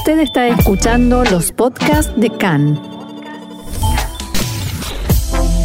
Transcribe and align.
Usted 0.00 0.20
está 0.20 0.48
escuchando 0.48 1.24
los 1.24 1.52
podcasts 1.52 2.10
de 2.16 2.30
CAN. 2.30 2.80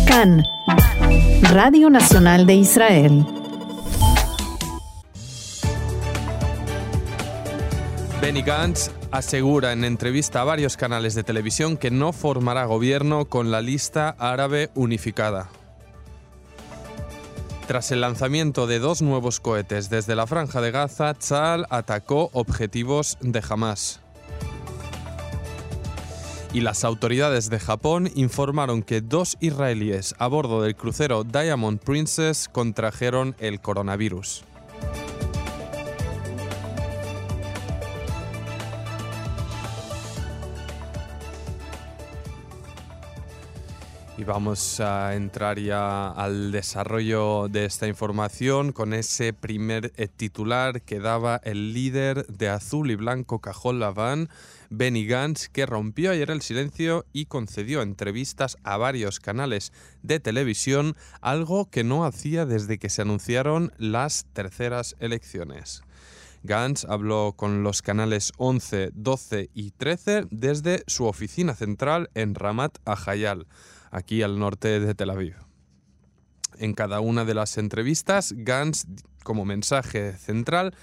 CAN, 0.06 0.44
Radio 1.54 1.90
Nacional 1.90 2.46
de 2.46 2.56
Israel. 2.56 3.26
Benny 8.22 8.42
Gantz 8.42 8.92
asegura 9.10 9.72
en 9.72 9.86
entrevista 9.86 10.42
a 10.42 10.44
varios 10.44 10.76
canales 10.76 11.16
de 11.16 11.24
televisión 11.24 11.78
que 11.78 11.90
no 11.90 12.12
formará 12.12 12.66
gobierno 12.66 13.30
con 13.30 13.52
la 13.52 13.62
lista 13.62 14.18
árabe 14.20 14.70
unificada. 14.76 15.48
Tras 17.68 17.90
el 17.92 18.02
lanzamiento 18.02 18.68
de 18.68 18.80
dos 18.80 19.02
nuevos 19.02 19.40
cohetes 19.40 19.90
desde 19.90 20.14
la 20.14 20.28
franja 20.28 20.60
de 20.60 20.72
Gaza, 20.72 21.14
Tzal 21.14 21.68
atacó 21.70 22.32
objetivos 22.34 23.18
de 23.22 23.42
Hamas. 23.50 24.02
Y 26.56 26.62
las 26.62 26.86
autoridades 26.86 27.50
de 27.50 27.60
Japón 27.60 28.10
informaron 28.16 28.82
que 28.82 29.02
dos 29.02 29.36
israelíes 29.42 30.16
a 30.20 30.28
bordo 30.28 30.62
del 30.62 30.74
crucero 30.74 31.26
Diamond 31.26 31.82
Princess 31.82 32.48
contrajeron 32.50 33.36
el 33.40 33.60
coronavirus. 33.60 34.46
Y 44.18 44.24
vamos 44.24 44.80
a 44.80 45.14
entrar 45.14 45.60
ya 45.60 46.08
al 46.08 46.54
desarrollo 46.54 47.50
de 47.50 47.66
esta 47.66 47.86
información 47.86 48.72
con 48.72 48.94
ese 48.94 49.34
primer 49.34 49.92
eh, 49.98 50.08
titular 50.08 50.82
que 50.84 51.02
daba 51.02 51.42
el 51.44 51.74
líder 51.74 52.26
de 52.28 52.48
azul 52.48 52.92
y 52.92 52.96
blanco 52.96 53.40
Cajón 53.40 53.82
Laván, 53.82 54.30
Benny 54.78 55.06
Gantz, 55.06 55.48
que 55.48 55.66
rompió 55.66 56.12
ayer 56.12 56.30
el 56.32 56.42
silencio 56.42 57.06
y 57.14 57.28
concedió 57.28 57.82
entrevistas 57.82 58.58
a 58.64 58.76
varios 58.76 59.22
canales 59.22 59.72
de 60.04 60.20
televisión, 60.20 60.98
algo 61.22 61.70
que 61.70 61.86
no 61.86 62.04
hacía 62.04 62.46
desde 62.46 62.78
que 62.78 62.90
se 62.90 63.02
anunciaron 63.02 63.72
las 63.78 64.26
terceras 64.34 64.98
elecciones. 65.00 65.82
Gantz 66.44 66.84
habló 66.84 67.36
con 67.38 67.64
los 67.64 67.82
canales 67.82 68.34
11, 68.36 68.92
12 68.94 69.50
y 69.54 69.72
13 69.72 70.26
desde 70.30 70.84
su 70.88 71.06
oficina 71.06 71.56
central 71.56 72.10
en 72.14 72.36
Ramat 72.36 72.78
Ahayal 72.84 73.48
aquí 73.92 74.24
al 74.24 74.40
norte 74.40 74.82
de 74.82 74.94
Tel 74.94 75.10
Aviv. 75.10 75.36
En 76.58 76.74
cada 76.74 77.00
una 77.00 77.24
de 77.24 77.34
las 77.34 77.58
entrevistas, 77.58 78.34
Gantz, 78.36 78.86
como 79.24 79.46
mensaje 79.46 80.18
central, 80.18 80.76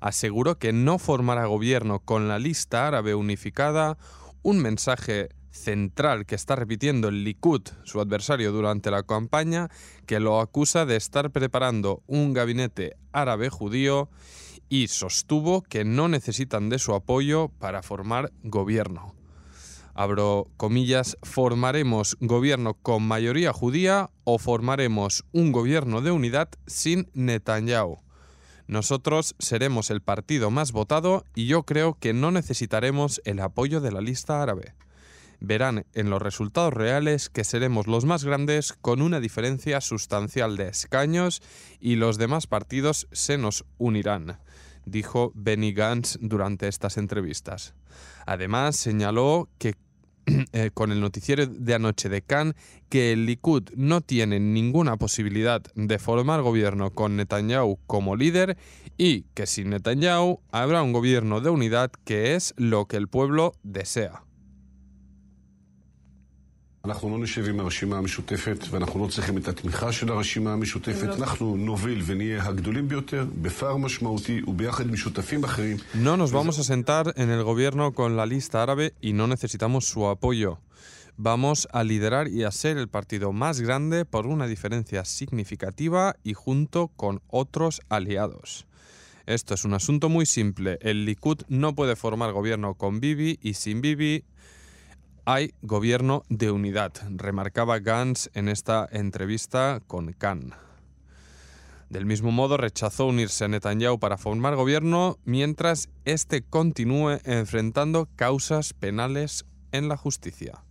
aseguró 0.00 0.58
que 0.58 0.72
no 0.72 0.98
formará 0.98 1.46
gobierno 1.46 2.00
con 2.00 2.28
la 2.28 2.38
lista 2.38 2.86
árabe 2.86 3.14
unificada, 3.14 3.98
un 4.42 4.58
mensaje 4.58 5.28
central 5.50 6.26
que 6.26 6.34
está 6.34 6.56
repitiendo 6.56 7.08
el 7.08 7.24
Likud, 7.24 7.62
su 7.84 8.00
adversario 8.00 8.52
durante 8.52 8.90
la 8.90 9.02
campaña, 9.02 9.68
que 10.06 10.20
lo 10.20 10.40
acusa 10.40 10.86
de 10.86 10.96
estar 10.96 11.30
preparando 11.30 12.02
un 12.06 12.32
gabinete 12.32 12.96
árabe 13.12 13.50
judío 13.50 14.10
y 14.68 14.88
sostuvo 14.88 15.62
que 15.62 15.84
no 15.84 16.08
necesitan 16.08 16.68
de 16.68 16.78
su 16.78 16.94
apoyo 16.94 17.48
para 17.58 17.82
formar 17.82 18.32
gobierno 18.42 19.18
abro 19.98 20.46
comillas, 20.56 21.18
formaremos 21.24 22.16
gobierno 22.20 22.74
con 22.74 23.02
mayoría 23.02 23.52
judía 23.52 24.10
o 24.22 24.38
formaremos 24.38 25.24
un 25.32 25.50
gobierno 25.50 26.00
de 26.02 26.12
unidad 26.12 26.50
sin 26.68 27.10
Netanyahu. 27.14 27.98
Nosotros 28.68 29.34
seremos 29.38 29.90
el 29.90 30.02
partido 30.02 30.50
más 30.50 30.72
votado 30.72 31.24
y 31.34 31.46
yo 31.46 31.62
creo 31.62 31.94
que 31.98 32.12
no 32.12 32.30
necesitaremos 32.30 33.22
el 33.24 33.40
apoyo 33.40 33.80
de 33.80 33.90
la 33.90 34.02
lista 34.02 34.42
árabe. 34.42 34.74
Verán 35.40 35.86
en 35.94 36.10
los 36.10 36.20
resultados 36.20 36.74
reales 36.74 37.30
que 37.30 37.44
seremos 37.44 37.86
los 37.86 38.04
más 38.04 38.24
grandes 38.24 38.74
con 38.74 39.00
una 39.00 39.20
diferencia 39.20 39.80
sustancial 39.80 40.58
de 40.58 40.68
escaños 40.68 41.40
y 41.80 41.96
los 41.96 42.18
demás 42.18 42.46
partidos 42.46 43.08
se 43.10 43.38
nos 43.38 43.64
unirán, 43.78 44.38
dijo 44.84 45.32
Benny 45.34 45.72
Gantz 45.72 46.18
durante 46.20 46.68
estas 46.68 46.98
entrevistas. 46.98 47.74
Además, 48.26 48.76
señaló 48.76 49.48
que 49.58 49.76
Eh, 50.52 50.70
con 50.72 50.92
el 50.92 51.00
noticiero 51.00 51.46
de 51.46 51.74
anoche 51.74 52.08
de 52.08 52.22
Cannes 52.22 52.54
que 52.88 53.12
el 53.12 53.26
Likud 53.26 53.70
no 53.76 54.00
tiene 54.00 54.40
ninguna 54.40 54.96
posibilidad 54.96 55.62
de 55.74 55.98
formar 55.98 56.42
gobierno 56.42 56.90
con 56.90 57.16
Netanyahu 57.16 57.78
como 57.86 58.16
líder 58.16 58.56
y 58.96 59.22
que 59.34 59.46
sin 59.46 59.70
Netanyahu 59.70 60.40
habrá 60.50 60.82
un 60.82 60.92
gobierno 60.92 61.40
de 61.40 61.50
unidad 61.50 61.90
que 62.04 62.34
es 62.34 62.54
lo 62.56 62.86
que 62.86 62.96
el 62.96 63.08
pueblo 63.08 63.54
desea. 63.62 64.22
אנחנו 66.87 67.09
לא 67.09 67.23
נשב 67.23 67.45
עם 67.49 67.59
הרשימה 67.59 67.97
המשותפת 67.97 68.57
ואנחנו 68.69 69.05
לא 69.05 69.11
צריכים 69.11 69.37
את 69.37 69.47
התמיכה 69.47 69.91
של 69.91 70.11
הרשימה 70.11 70.53
המשותפת. 70.53 71.09
אנחנו 71.19 71.57
נוביל 71.57 72.01
ונהיה 72.05 72.43
הגדולים 72.43 72.87
ביותר 72.87 73.25
בפער 73.41 73.77
משמעותי 73.77 74.41
וביחד 74.47 74.87
עם 74.87 74.95
שותפים 74.95 75.43
אחרים. 75.43 75.77
No 75.93 76.17
nos 76.17 76.31
vamos 76.31 76.59
a 76.59 76.63
sentar 76.63 77.13
en 77.15 77.29
el 77.29 77.43
gobierno 77.43 77.93
con 77.93 78.17
la 78.17 78.25
lista 78.25 78.63
árabe 78.63 78.93
y 79.01 79.13
no 79.13 79.27
necesitamos 79.27 79.85
su 79.85 80.07
apoyo. 80.07 80.57
Vamos 81.17 81.69
a 81.71 81.83
liderar 81.83 82.27
y 82.27 82.43
a 82.43 82.51
ser 82.51 82.77
el 82.77 82.89
partido 82.89 83.31
más 83.31 83.61
grande 83.61 84.03
por 84.03 84.27
una 84.27 84.47
diferencia 84.47 85.05
significativa 85.05 86.15
y 86.23 86.33
junto 86.33 86.89
con 86.89 87.21
otros 87.29 87.81
aliados. 87.87 88.65
Esto 89.25 89.53
es 89.53 89.63
un 89.63 89.73
asunto 89.73 90.09
muy 90.09 90.25
simple. 90.25 90.79
El 90.81 91.05
Likud 91.05 91.43
no 91.47 91.75
puede 91.75 91.95
formar 91.95 92.33
gobierno 92.33 92.73
con 92.73 92.99
Bibi 92.99 93.39
y 93.41 93.53
sin 93.53 93.79
Bibi 93.79 94.25
hay 95.30 95.52
gobierno 95.60 96.22
de 96.30 96.50
unidad, 96.50 96.94
remarcaba 97.10 97.80
Gantz 97.80 98.30
en 98.32 98.48
esta 98.48 98.88
entrevista 98.90 99.82
con 99.86 100.14
Khan. 100.14 100.54
Del 101.90 102.06
mismo 102.06 102.32
modo, 102.32 102.56
rechazó 102.56 103.04
unirse 103.04 103.44
a 103.44 103.48
Netanyahu 103.48 103.98
para 103.98 104.16
formar 104.16 104.56
gobierno 104.56 105.18
mientras 105.26 105.90
éste 106.06 106.40
continúe 106.40 107.18
enfrentando 107.24 108.08
causas 108.16 108.72
penales 108.72 109.44
en 109.70 109.88
la 109.88 109.98
justicia. 109.98 110.64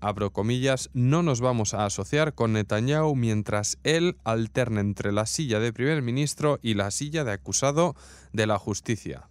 Abro 0.00 0.32
comillas, 0.32 0.88
no 0.94 1.22
nos 1.22 1.42
vamos 1.42 1.74
a 1.74 1.84
asociar 1.84 2.32
con 2.32 2.54
Netanyahu 2.54 3.16
mientras 3.16 3.76
él 3.84 4.16
alterne 4.24 4.80
entre 4.80 5.12
la 5.12 5.26
silla 5.26 5.60
de 5.60 5.74
primer 5.74 6.00
ministro 6.00 6.58
y 6.62 6.72
la 6.72 6.90
silla 6.90 7.22
de 7.22 7.32
acusado 7.32 7.94
de 8.32 8.46
la 8.46 8.58
justicia 8.58 9.28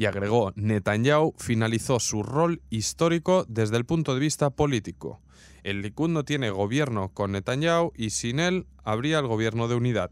y 0.00 0.06
agregó, 0.06 0.54
Netanyahu 0.56 1.34
finalizó 1.36 2.00
su 2.00 2.22
rol 2.22 2.62
histórico 2.70 3.44
desde 3.50 3.76
el 3.76 3.84
punto 3.84 4.14
de 4.14 4.20
vista 4.20 4.48
político. 4.48 5.20
El 5.62 5.82
Likud 5.82 6.08
no 6.08 6.24
tiene 6.24 6.48
gobierno 6.48 7.10
con 7.12 7.32
Netanyahu 7.32 7.92
y 7.94 8.08
sin 8.08 8.40
él 8.40 8.66
habría 8.82 9.18
el 9.18 9.26
gobierno 9.26 9.68
de 9.68 9.74
unidad. 9.74 10.10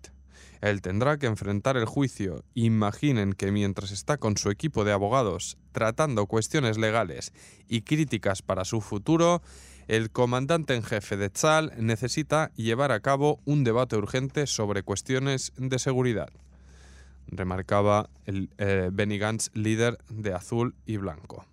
Él 0.61 0.83
tendrá 0.83 1.17
que 1.17 1.25
enfrentar 1.25 1.79
el 1.79 1.87
juicio. 1.87 2.45
Imaginen 2.53 3.33
que 3.33 3.51
mientras 3.51 3.91
está 3.91 4.19
con 4.19 4.37
su 4.37 4.51
equipo 4.51 4.85
de 4.85 4.93
abogados 4.93 5.57
tratando 5.73 6.27
cuestiones 6.27 6.77
legales 6.77 7.33
y 7.67 7.81
críticas 7.81 8.43
para 8.43 8.67
su 8.67 8.83
futuro, 8.83 9.41
el 9.87 10.11
comandante 10.11 10.75
en 10.75 10.83
jefe 10.83 11.17
de 11.17 11.31
Tzal 11.31 11.73
necesita 11.79 12.53
llevar 12.57 12.93
a 12.93 13.01
cabo 13.01 13.41
un 13.47 13.65
debate 13.65 13.97
urgente 13.97 14.47
sobre 14.47 14.83
cuestiones 14.83 15.55
de 15.57 15.79
seguridad 15.79 16.29
remarcaba 17.29 18.11
el 18.25 18.51
eh, 18.59 18.91
Benny 18.93 19.19
Gantz, 19.19 19.51
líder 19.55 19.99
de 20.09 20.35
azul 20.35 20.75
y 20.87 20.97
blanco. 20.97 21.45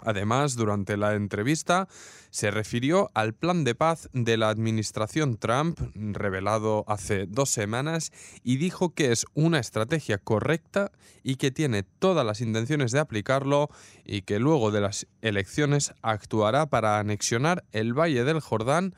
Además, 0.00 0.54
durante 0.54 0.96
la 0.96 1.14
entrevista 1.14 1.88
se 2.30 2.50
refirió 2.50 3.10
al 3.14 3.34
plan 3.34 3.64
de 3.64 3.74
paz 3.74 4.08
de 4.12 4.36
la 4.36 4.48
administración 4.48 5.38
Trump, 5.38 5.80
revelado 5.94 6.84
hace 6.86 7.26
dos 7.26 7.50
semanas, 7.50 8.12
y 8.44 8.58
dijo 8.58 8.94
que 8.94 9.10
es 9.10 9.26
una 9.34 9.58
estrategia 9.58 10.18
correcta 10.18 10.92
y 11.24 11.36
que 11.36 11.50
tiene 11.50 11.82
todas 11.82 12.24
las 12.24 12.40
intenciones 12.40 12.92
de 12.92 13.00
aplicarlo 13.00 13.70
y 14.04 14.22
que 14.22 14.38
luego 14.38 14.70
de 14.70 14.82
las 14.82 15.06
elecciones 15.20 15.92
actuará 16.02 16.66
para 16.66 16.98
anexionar 16.98 17.64
el 17.72 17.92
Valle 17.92 18.22
del 18.24 18.40
Jordán, 18.40 18.94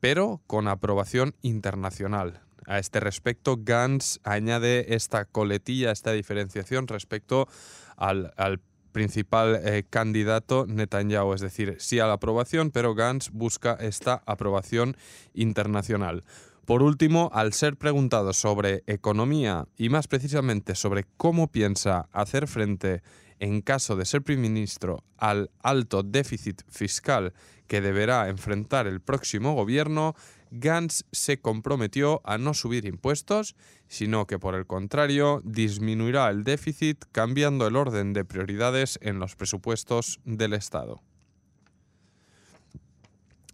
pero 0.00 0.40
con 0.46 0.68
aprobación 0.68 1.34
internacional. 1.42 2.47
A 2.68 2.78
este 2.78 3.00
respecto, 3.00 3.56
Gantz 3.58 4.20
añade 4.24 4.94
esta 4.94 5.24
coletilla, 5.24 5.90
esta 5.90 6.12
diferenciación 6.12 6.86
respecto 6.86 7.48
al, 7.96 8.60
principal 8.92 9.60
eh, 9.64 9.84
candidato 9.88 10.66
Netanyahu, 10.66 11.32
es 11.32 11.40
decir, 11.40 11.76
sí 11.78 11.98
a 11.98 12.06
la 12.06 12.14
aprobación, 12.14 12.70
pero 12.70 12.94
Gantz 12.94 13.30
busca 13.30 13.72
esta 13.80 14.22
aprobación 14.26 14.96
internacional. 15.32 16.24
Por 16.66 16.82
último, 16.82 17.30
al 17.32 17.54
ser 17.54 17.76
preguntado 17.76 18.34
sobre 18.34 18.82
economía 18.86 19.66
y 19.78 19.88
más 19.88 20.06
precisamente 20.06 20.74
sobre 20.74 21.04
cómo 21.16 21.50
piensa 21.50 22.08
hacer 22.12 22.48
frente 22.48 23.02
en 23.38 23.62
caso 23.62 23.96
de 23.96 24.04
ser 24.04 24.22
primer 24.22 24.50
ministro 24.50 25.04
al 25.16 25.50
alto 25.62 26.02
déficit 26.02 26.60
fiscal 26.68 27.32
que 27.66 27.80
deberá 27.80 28.28
enfrentar 28.28 28.86
el 28.86 29.00
próximo 29.00 29.54
gobierno, 29.54 30.14
Gantz 30.50 31.04
se 31.12 31.40
comprometió 31.40 32.20
a 32.24 32.38
no 32.38 32.54
subir 32.54 32.84
impuestos, 32.84 33.56
sino 33.88 34.26
que 34.26 34.38
por 34.38 34.54
el 34.54 34.66
contrario 34.66 35.40
disminuirá 35.44 36.28
el 36.30 36.44
déficit 36.44 37.04
cambiando 37.12 37.66
el 37.66 37.76
orden 37.76 38.12
de 38.12 38.24
prioridades 38.24 38.98
en 39.02 39.18
los 39.18 39.36
presupuestos 39.36 40.20
del 40.24 40.54
Estado. 40.54 41.02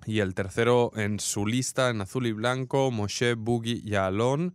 Y 0.07 0.21
el 0.21 0.35
tercero 0.35 0.93
en 0.97 1.19
su 1.19 1.47
lista, 1.47 1.89
en 1.89 2.01
azul 2.01 2.27
y 2.27 2.33
blanco, 2.33 2.91
Moshe 2.91 3.35
Bugui 3.35 3.83
Yaalon, 3.83 4.55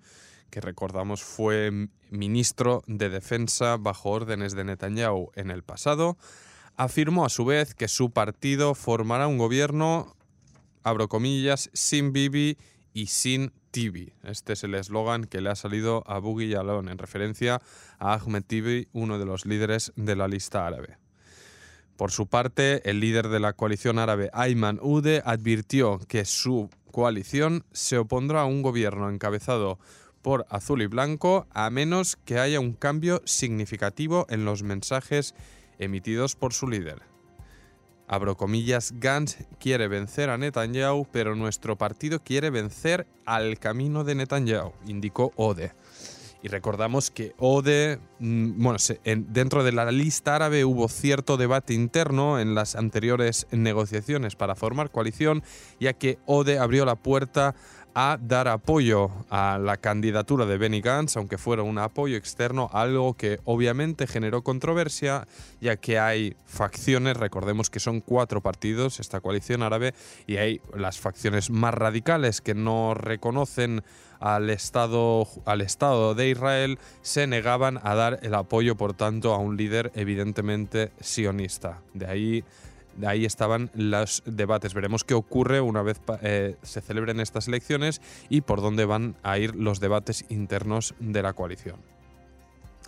que 0.50 0.62
recordamos 0.62 1.24
fue 1.24 1.90
ministro 2.10 2.84
de 2.88 3.10
Defensa 3.10 3.78
bajo 3.78 4.10
órdenes 4.10 4.54
de 4.56 4.64
Netanyahu 4.64 5.32
en 5.36 5.52
el 5.52 5.64
pasado, 5.64 6.18
afirmó 6.76 7.26
a 7.26 7.30
su 7.30 7.46
vez 7.46 7.76
que 7.76 7.88
su 7.88 8.12
partido 8.12 8.74
formará 8.76 9.28
un 9.28 9.38
gobierno, 9.38 10.16
abro 10.84 11.08
comillas, 11.08 11.70
sin 11.74 12.14
Bibi 12.14 12.58
y 12.94 13.08
sin 13.08 13.52
Tibi. 13.72 14.14
Este 14.24 14.54
es 14.54 14.64
el 14.64 14.76
eslogan 14.76 15.26
que 15.26 15.42
le 15.42 15.50
ha 15.50 15.56
salido 15.56 16.04
a 16.08 16.20
Bugui 16.20 16.50
Yaalon 16.50 16.90
en 16.90 16.98
referencia 16.98 17.62
a 18.00 18.14
Ahmed 18.14 18.44
Tibi, 18.44 18.88
uno 18.94 19.20
de 19.20 19.26
los 19.26 19.46
líderes 19.46 19.94
de 19.96 20.16
la 20.16 20.28
lista 20.28 20.66
árabe. 20.66 20.98
Por 21.96 22.12
su 22.12 22.28
parte, 22.28 22.90
el 22.90 23.00
líder 23.00 23.28
de 23.28 23.40
la 23.40 23.54
coalición 23.54 24.00
árabe, 24.00 24.30
Ayman 24.34 24.80
Ude, 24.82 25.22
advirtió 25.26 26.00
que 26.08 26.24
su 26.26 26.70
coalición 26.92 27.66
se 27.72 27.98
opondrá 27.98 28.42
a 28.42 28.46
un 28.46 28.62
gobierno 28.62 29.10
encabezado 29.10 29.80
por 30.22 30.46
azul 30.50 30.82
y 30.82 30.88
blanco 30.88 31.48
a 31.52 31.70
menos 31.70 32.18
que 32.26 32.40
haya 32.40 32.60
un 32.60 32.74
cambio 32.74 33.22
significativo 33.26 34.26
en 34.30 34.46
los 34.46 34.64
mensajes 34.64 35.36
emitidos 35.78 36.36
por 36.36 36.54
su 36.54 36.68
líder. 36.68 37.02
Abro 38.12 38.36
comillas, 38.36 38.96
Gantz 39.00 39.38
quiere 39.60 39.88
vencer 39.88 40.32
a 40.32 40.38
Netanyahu, 40.40 41.06
pero 41.12 41.36
nuestro 41.36 41.78
partido 41.78 42.20
quiere 42.24 42.50
vencer 42.50 43.06
al 43.24 43.60
camino 43.60 44.04
de 44.04 44.16
Netanyahu, 44.16 44.74
indicó 44.88 45.32
Ode. 45.36 45.74
Y 46.42 46.48
recordamos 46.48 47.12
que 47.12 47.36
Ode, 47.38 48.00
mm, 48.18 48.64
bueno, 48.64 48.80
dentro 49.28 49.64
de 49.64 49.74
la 49.74 49.92
lista 49.92 50.38
árabe 50.38 50.66
hubo 50.66 50.88
cierto 50.88 51.38
debate 51.38 51.76
interno 51.76 52.40
en 52.40 52.56
las 52.56 52.76
anteriores 52.76 53.46
negociaciones 53.52 54.36
para 54.36 54.56
formar 54.56 54.90
coalición, 54.90 55.44
ya 55.80 55.94
que 55.94 56.18
Ode 56.26 56.58
abrió 56.58 56.86
la 56.86 56.96
puerta 56.96 57.54
a 58.02 58.18
dar 58.18 58.48
apoyo 58.48 59.12
a 59.30 59.58
la 59.58 59.76
candidatura 59.76 60.46
de 60.46 60.58
Benny 60.58 60.80
Gantz, 60.80 61.18
aunque 61.18 61.38
fuera 61.38 61.64
un 61.64 61.78
apoyo 61.78 62.16
externo, 62.16 62.70
algo 62.72 63.16
que 63.16 63.42
obviamente 63.44 64.08
generó 64.08 64.42
controversia, 64.42 65.28
ya 65.60 65.76
que 65.76 66.00
hay 66.00 66.38
facciones, 66.46 67.18
recordemos 67.18 67.70
que 67.70 67.82
son 67.82 68.00
cuatro 68.00 68.40
partidos, 68.40 69.02
esta 69.02 69.20
coalición 69.20 69.64
árabe, 69.64 69.94
y 70.28 70.38
hay 70.38 70.62
las 70.74 70.98
facciones 70.98 71.50
más 71.50 71.74
radicales 71.74 72.40
que 72.40 72.56
no 72.56 72.94
reconocen 72.94 73.84
al 74.22 74.50
Estado, 74.50 75.28
al 75.44 75.60
Estado 75.60 76.16
de 76.16 76.30
Israel, 76.30 76.80
se 77.02 77.28
negaban 77.28 77.82
a 77.84 77.96
dar 77.96 78.20
el 78.22 78.34
apoyo, 78.34 78.78
por 78.78 78.94
tanto, 78.94 79.34
a 79.34 79.40
un 79.40 79.58
líder 79.58 79.92
evidentemente 79.94 80.94
sionista. 81.02 81.82
De 81.94 82.06
ahí 82.06 82.46
ahí 83.06 83.26
estaban 83.26 83.70
los 83.74 84.24
debates. 84.26 84.74
Veremos 84.74 85.04
qué 85.04 85.14
ocurre 85.14 85.62
una 85.62 85.82
vez 85.82 86.02
eh, 86.22 86.56
se 86.62 86.82
celebren 86.82 87.20
estas 87.20 87.48
elecciones 87.48 88.02
y 88.30 88.42
por 88.42 88.62
dónde 88.62 88.86
van 88.86 89.16
a 89.24 89.38
ir 89.38 89.56
los 89.56 89.80
debates 89.80 90.26
internos 90.30 90.96
de 91.00 91.22
la 91.22 91.34
coalición. 91.34 91.78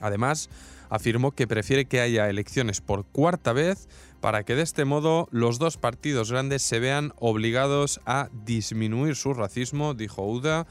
Además, 0.01 0.49
afirmó 0.89 1.31
que 1.31 1.47
prefiere 1.47 1.85
que 1.85 2.01
haya 2.01 2.29
elecciones 2.29 2.81
por 2.81 3.05
cuarta 3.05 3.53
vez 3.53 3.87
para 4.19 4.43
que 4.43 4.55
de 4.55 4.63
este 4.63 4.85
modo 4.85 5.27
los 5.31 5.59
dos 5.59 5.77
partidos 5.77 6.31
grandes 6.31 6.61
se 6.63 6.79
vean 6.79 7.13
obligados 7.17 8.01
a 8.05 8.29
disminuir 8.45 9.15
su 9.15 9.33
racismo, 9.33 9.93
dijo 9.93 10.25
Uda, 10.25 10.67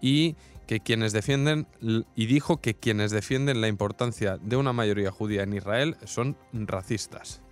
y 0.00 0.36
que 0.66 0.80
quienes 0.80 1.12
defienden 1.12 1.66
y 1.80 2.26
dijo 2.26 2.60
que 2.60 2.74
quienes 2.74 3.10
defienden 3.10 3.60
la 3.60 3.68
importancia 3.68 4.38
de 4.38 4.56
una 4.56 4.72
mayoría 4.72 5.10
judía 5.10 5.42
en 5.42 5.54
Israel 5.54 5.96
son 6.04 6.36
racistas. 6.52 7.42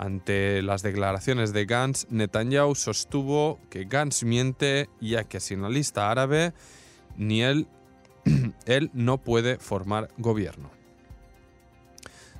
Ante 0.00 0.62
las 0.62 0.82
declaraciones 0.82 1.52
de 1.52 1.66
Gantz, 1.66 2.06
Netanyahu 2.08 2.74
sostuvo 2.74 3.60
que 3.68 3.84
Gantz 3.84 4.24
miente 4.24 4.88
ya 4.98 5.24
que 5.24 5.40
sin 5.40 5.60
la 5.60 5.68
lista 5.68 6.10
árabe 6.10 6.54
ni 7.18 7.42
él, 7.42 7.68
él 8.64 8.90
no 8.94 9.18
puede 9.18 9.58
formar 9.58 10.08
gobierno. 10.16 10.70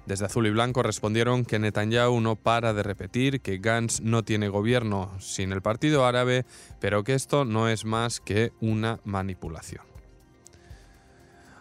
Desde 0.06 0.24
Azul 0.24 0.46
y 0.46 0.50
Blanco 0.50 0.82
respondieron 0.82 1.44
que 1.44 1.58
Netanyahu 1.58 2.22
no 2.22 2.34
para 2.34 2.72
de 2.72 2.82
repetir 2.82 3.42
que 3.42 3.58
Gantz 3.58 4.00
no 4.00 4.22
tiene 4.22 4.48
gobierno 4.48 5.14
sin 5.20 5.52
el 5.52 5.60
partido 5.60 6.06
árabe, 6.06 6.46
pero 6.80 7.04
que 7.04 7.12
esto 7.12 7.44
no 7.44 7.68
es 7.68 7.84
más 7.84 8.20
que 8.20 8.52
una 8.62 9.00
manipulación. 9.04 9.84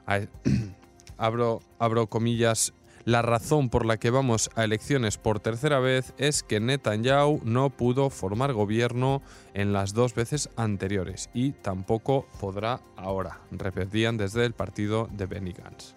Abro, 1.18 1.60
abro 1.78 2.07
comillas, 2.07 2.74
la 3.09 3.23
razón 3.23 3.69
por 3.69 3.88
la 3.88 3.97
que 3.97 4.11
vamos 4.11 4.51
a 4.56 4.63
elecciones 4.63 5.17
por 5.17 5.39
tercera 5.39 5.79
vez 5.79 6.13
es 6.19 6.44
que 6.44 6.59
Netanyahu 6.59 7.41
no 7.44 7.71
pudo 7.71 8.11
formar 8.11 8.53
gobierno 8.53 9.23
en 9.56 9.73
las 9.73 9.95
dos 9.95 10.13
veces 10.13 10.50
anteriores 10.56 11.31
y 11.33 11.53
tampoco 11.53 12.27
podrá 12.39 12.81
ahora, 12.95 13.39
repetían 13.50 14.17
desde 14.17 14.45
el 14.45 14.53
partido 14.53 15.09
de 15.11 15.25
Benny 15.25 15.53
Gantz. 15.53 15.95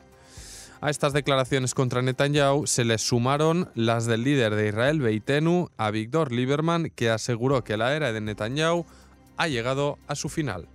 A 0.80 0.88
estas 0.88 1.12
declaraciones 1.12 1.74
contra 1.74 2.00
Netanyahu 2.00 2.66
se 2.66 2.86
les 2.86 3.02
sumaron 3.02 3.68
las 3.74 4.06
del 4.06 4.24
líder 4.24 4.54
de 4.54 4.68
Israel 4.68 5.00
Beitenu, 5.00 5.68
Avigdor 5.76 6.32
Lieberman, 6.32 6.90
que 6.96 7.10
aseguró 7.10 7.62
que 7.62 7.76
la 7.76 7.94
era 7.94 8.14
de 8.14 8.22
Netanyahu 8.22 8.86
ha 9.36 9.48
llegado 9.48 9.98
a 10.08 10.14
su 10.14 10.30
final. 10.30 10.66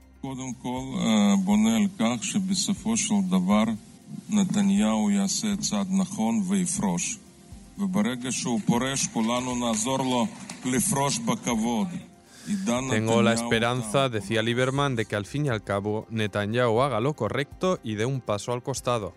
Tengo 12.90 13.22
la 13.22 13.34
esperanza, 13.34 14.10
decía 14.10 14.42
Lieberman, 14.42 14.96
de 14.96 15.06
que 15.06 15.16
al 15.16 15.26
fin 15.26 15.46
y 15.46 15.50
al 15.50 15.64
cabo 15.64 16.08
Netanyahu 16.10 16.82
haga 16.82 17.00
lo 17.02 17.14
correcto 17.14 17.80
y 17.84 17.96
dé 17.96 18.06
un 18.06 18.22
paso 18.22 18.54
al 18.54 18.64
costado. 18.64 19.14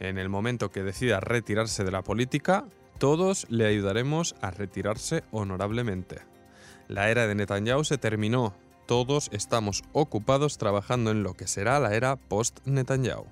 En 0.00 0.18
el 0.18 0.28
momento 0.28 0.70
que 0.70 0.82
decida 0.82 1.20
retirarse 1.20 1.84
de 1.84 1.92
la 1.92 2.02
política, 2.02 2.64
todos 2.98 3.46
le 3.50 3.66
ayudaremos 3.66 4.34
a 4.40 4.50
retirarse 4.50 5.22
honorablemente. 5.30 6.20
La 6.88 7.10
era 7.10 7.26
de 7.26 7.34
Netanyahu 7.34 7.84
se 7.84 7.98
terminó. 7.98 8.54
Todos 8.86 9.28
estamos 9.32 9.82
ocupados 9.92 10.58
trabajando 10.58 11.10
en 11.10 11.22
lo 11.22 11.34
que 11.34 11.46
será 11.46 11.80
la 11.80 11.94
era 11.94 12.16
post-Netanyahu. 12.16 13.26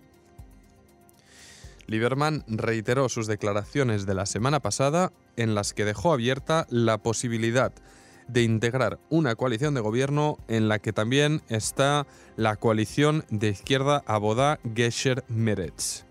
Lieberman 1.86 2.44
reiteró 2.46 3.08
sus 3.08 3.26
declaraciones 3.26 4.06
de 4.06 4.14
la 4.14 4.26
semana 4.26 4.60
pasada 4.60 5.12
en 5.36 5.54
las 5.54 5.74
que 5.74 5.84
dejó 5.84 6.12
abierta 6.12 6.66
la 6.70 6.98
posibilidad 6.98 7.72
de 8.28 8.42
integrar 8.42 8.98
una 9.10 9.34
coalición 9.34 9.74
de 9.74 9.80
gobierno 9.80 10.38
en 10.48 10.68
la 10.68 10.78
que 10.78 10.92
también 10.92 11.42
está 11.48 12.06
la 12.36 12.56
coalición 12.56 13.24
de 13.30 13.48
izquierda 13.48 14.02
Abodá 14.06 14.60
Gesher 14.74 15.24
Meretz. 15.28 16.04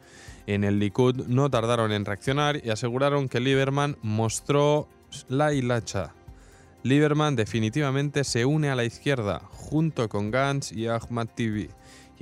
En 0.46 0.64
el 0.64 0.80
Likud 0.80 1.26
no 1.28 1.50
tardaron 1.50 1.92
en 1.92 2.06
reaccionar 2.06 2.62
y 2.64 2.70
aseguraron 2.70 3.30
que 3.30 3.40
Lieberman 3.40 3.98
mostró 4.02 4.88
la 5.30 5.54
hilacha. 5.54 6.14
Lieberman 6.84 7.36
definitivamente 7.36 8.26
se 8.26 8.46
une 8.46 8.70
a 8.70 8.76
la 8.76 8.84
izquierda 8.84 9.42
junto 9.52 10.10
con 10.10 10.32
Gantz 10.32 10.74
y 10.74 10.88
Ahmad 10.88 11.28
Tibi 11.34 11.70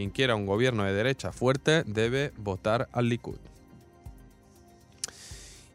quien 0.02 0.10
quiera 0.10 0.34
un 0.34 0.48
gobierno 0.48 0.84
de 0.84 0.94
derecha 0.94 1.32
fuerte 1.32 1.84
debe 1.86 2.34
votar 2.36 2.90
al 2.92 3.08
Likud. 3.08 3.38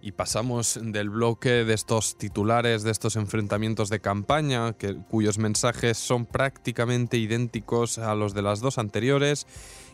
Y 0.03 0.11
pasamos 0.11 0.81
del 0.83 1.11
bloque 1.11 1.65
de 1.65 1.73
estos 1.73 2.19
titulares, 2.19 2.83
de 2.83 2.91
estos 2.91 3.15
enfrentamientos 3.15 3.89
de 3.89 4.01
campaña, 4.01 4.75
cuyos 5.09 5.39
mensajes 5.39 5.97
son 5.97 6.27
prácticamente 6.27 7.19
idénticos 7.19 7.99
a 7.99 8.17
los 8.17 8.35
de 8.35 8.43
las 8.43 8.59
dos 8.59 8.79
anteriores, 8.79 9.47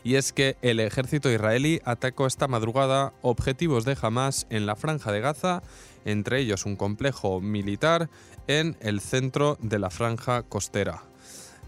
y 0.03 0.15
es 0.15 0.33
que 0.33 0.57
el 0.63 0.79
ejército 0.79 1.31
israelí 1.31 1.79
atacó 1.85 2.25
esta 2.25 2.47
madrugada 2.47 3.13
objetivos 3.21 3.85
de 3.85 3.95
Hamas 4.01 4.47
en 4.49 4.65
la 4.65 4.75
franja 4.75 5.11
de 5.11 5.21
Gaza, 5.21 5.61
entre 6.05 6.39
ellos 6.39 6.65
un 6.65 6.75
complejo 6.75 7.39
militar 7.39 8.09
en 8.47 8.77
el 8.79 8.99
centro 8.99 9.59
de 9.61 9.77
la 9.77 9.91
franja 9.91 10.41
costera. 10.41 11.12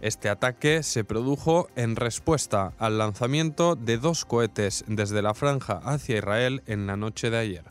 Este 0.05 0.29
ataque 0.29 0.83
se 0.83 1.03
produjo 1.03 1.67
en 1.75 1.95
respuesta 1.95 2.73
al 2.77 2.99
lanzamiento 2.99 3.75
de 3.75 3.97
dos 3.97 4.23
cohetes 4.23 4.85
desde 4.87 5.23
la 5.23 5.33
franja 5.33 5.81
hacia 5.83 6.17
Israel 6.19 6.61
en 6.67 6.85
la 6.85 6.95
noche 6.95 7.31
de 7.31 7.39
ayer. 7.39 7.63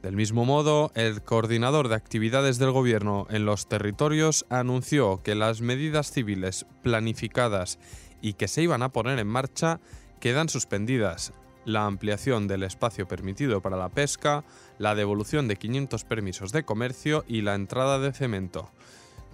Del 0.00 0.16
mismo 0.16 0.46
modo, 0.46 0.90
el 0.94 1.20
coordinador 1.20 1.88
de 1.88 1.96
actividades 1.96 2.56
del 2.56 2.70
gobierno 2.70 3.26
en 3.28 3.44
los 3.44 3.68
territorios 3.68 4.46
anunció 4.48 5.22
que 5.22 5.34
las 5.34 5.60
medidas 5.60 6.10
civiles 6.10 6.64
planificadas 6.82 7.78
y 8.22 8.32
que 8.32 8.48
se 8.48 8.62
iban 8.62 8.82
a 8.82 8.92
poner 8.92 9.18
en 9.18 9.28
marcha 9.28 9.80
quedan 10.20 10.48
suspendidas. 10.48 11.34
La 11.66 11.84
ampliación 11.84 12.48
del 12.48 12.62
espacio 12.62 13.06
permitido 13.06 13.60
para 13.60 13.76
la 13.76 13.90
pesca, 13.90 14.44
la 14.78 14.94
devolución 14.94 15.46
de 15.46 15.56
500 15.56 16.04
permisos 16.04 16.52
de 16.52 16.64
comercio 16.64 17.26
y 17.28 17.42
la 17.42 17.54
entrada 17.54 17.98
de 17.98 18.14
cemento. 18.14 18.70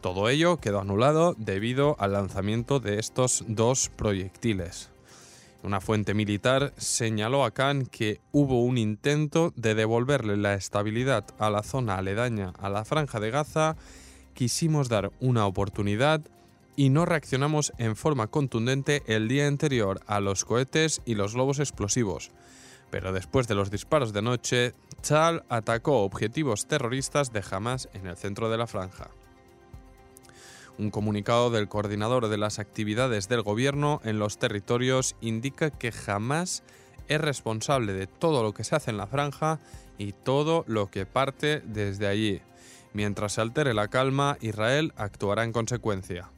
Todo 0.04 0.28
ello 0.28 0.58
quedó 0.58 0.80
anulado 0.80 1.34
debido 1.38 1.96
al 1.99 2.12
lanzamiento 2.12 2.78
de 2.78 2.99
estos 2.99 3.42
dos 3.49 3.88
proyectiles. 3.88 4.90
Una 5.62 5.80
fuente 5.80 6.12
militar 6.12 6.75
señaló 6.76 7.42
a 7.42 7.52
Khan 7.52 7.87
que 7.87 8.20
hubo 8.30 8.62
un 8.62 8.76
intento 8.76 9.54
de 9.56 9.75
devolverle 9.75 10.37
la 10.37 10.52
estabilidad 10.52 11.25
a 11.38 11.49
la 11.49 11.62
zona 11.62 11.96
aledaña 11.96 12.52
a 12.58 12.68
la 12.68 12.84
franja 12.84 13.18
de 13.18 13.30
Gaza, 13.30 13.76
quisimos 14.34 14.90
dar 14.90 15.11
una 15.20 15.46
oportunidad 15.46 16.20
y 16.76 16.90
no 16.90 17.06
reaccionamos 17.06 17.73
en 17.78 17.96
forma 17.96 18.26
contundente 18.26 19.02
el 19.06 19.26
día 19.26 19.46
anterior 19.46 20.02
a 20.06 20.20
los 20.20 20.44
cohetes 20.44 21.00
y 21.06 21.14
los 21.14 21.32
globos 21.32 21.61
explosivos. 21.61 22.30
Pero 22.90 23.14
después 23.14 23.49
de 23.49 23.54
los 23.54 23.70
disparos 23.70 24.12
de 24.12 24.20
noche, 24.20 24.75
Chal 25.00 25.44
atacó 25.49 26.02
objetivos 26.02 26.66
terroristas 26.66 27.32
de 27.32 27.42
Hamas 27.50 27.88
en 27.94 28.06
el 28.06 28.18
centro 28.18 28.50
de 28.50 28.58
la 28.58 28.66
franja. 28.66 29.08
Un 30.76 30.90
comunicado 30.90 31.50
del 31.50 31.69
coordinador 31.69 32.28
de 32.28 32.37
las 32.37 32.59
actividades 32.59 33.28
del 33.28 33.43
gobierno 33.43 34.00
en 34.04 34.19
los 34.19 34.38
territorios 34.38 35.14
indica 35.21 35.71
que 35.71 35.93
jamás 35.93 36.64
es 37.07 37.21
responsable 37.21 37.93
de 37.93 38.07
todo 38.07 38.43
lo 38.43 38.52
que 38.52 38.64
se 38.64 38.75
hace 38.75 38.90
en 38.90 38.97
la 38.97 39.07
franja 39.07 39.61
y 39.99 40.12
todo 40.12 40.64
lo 40.66 40.90
que 40.90 41.07
parte 41.07 41.61
desde 41.61 42.09
allí. 42.09 42.43
Mientras 42.93 43.35
se 43.35 43.40
altere 43.40 43.75
la 43.75 43.88
calma, 43.88 44.37
Israel 44.40 44.93
actuará 44.97 45.45
en 45.45 45.52
consecuencia. 45.52 46.31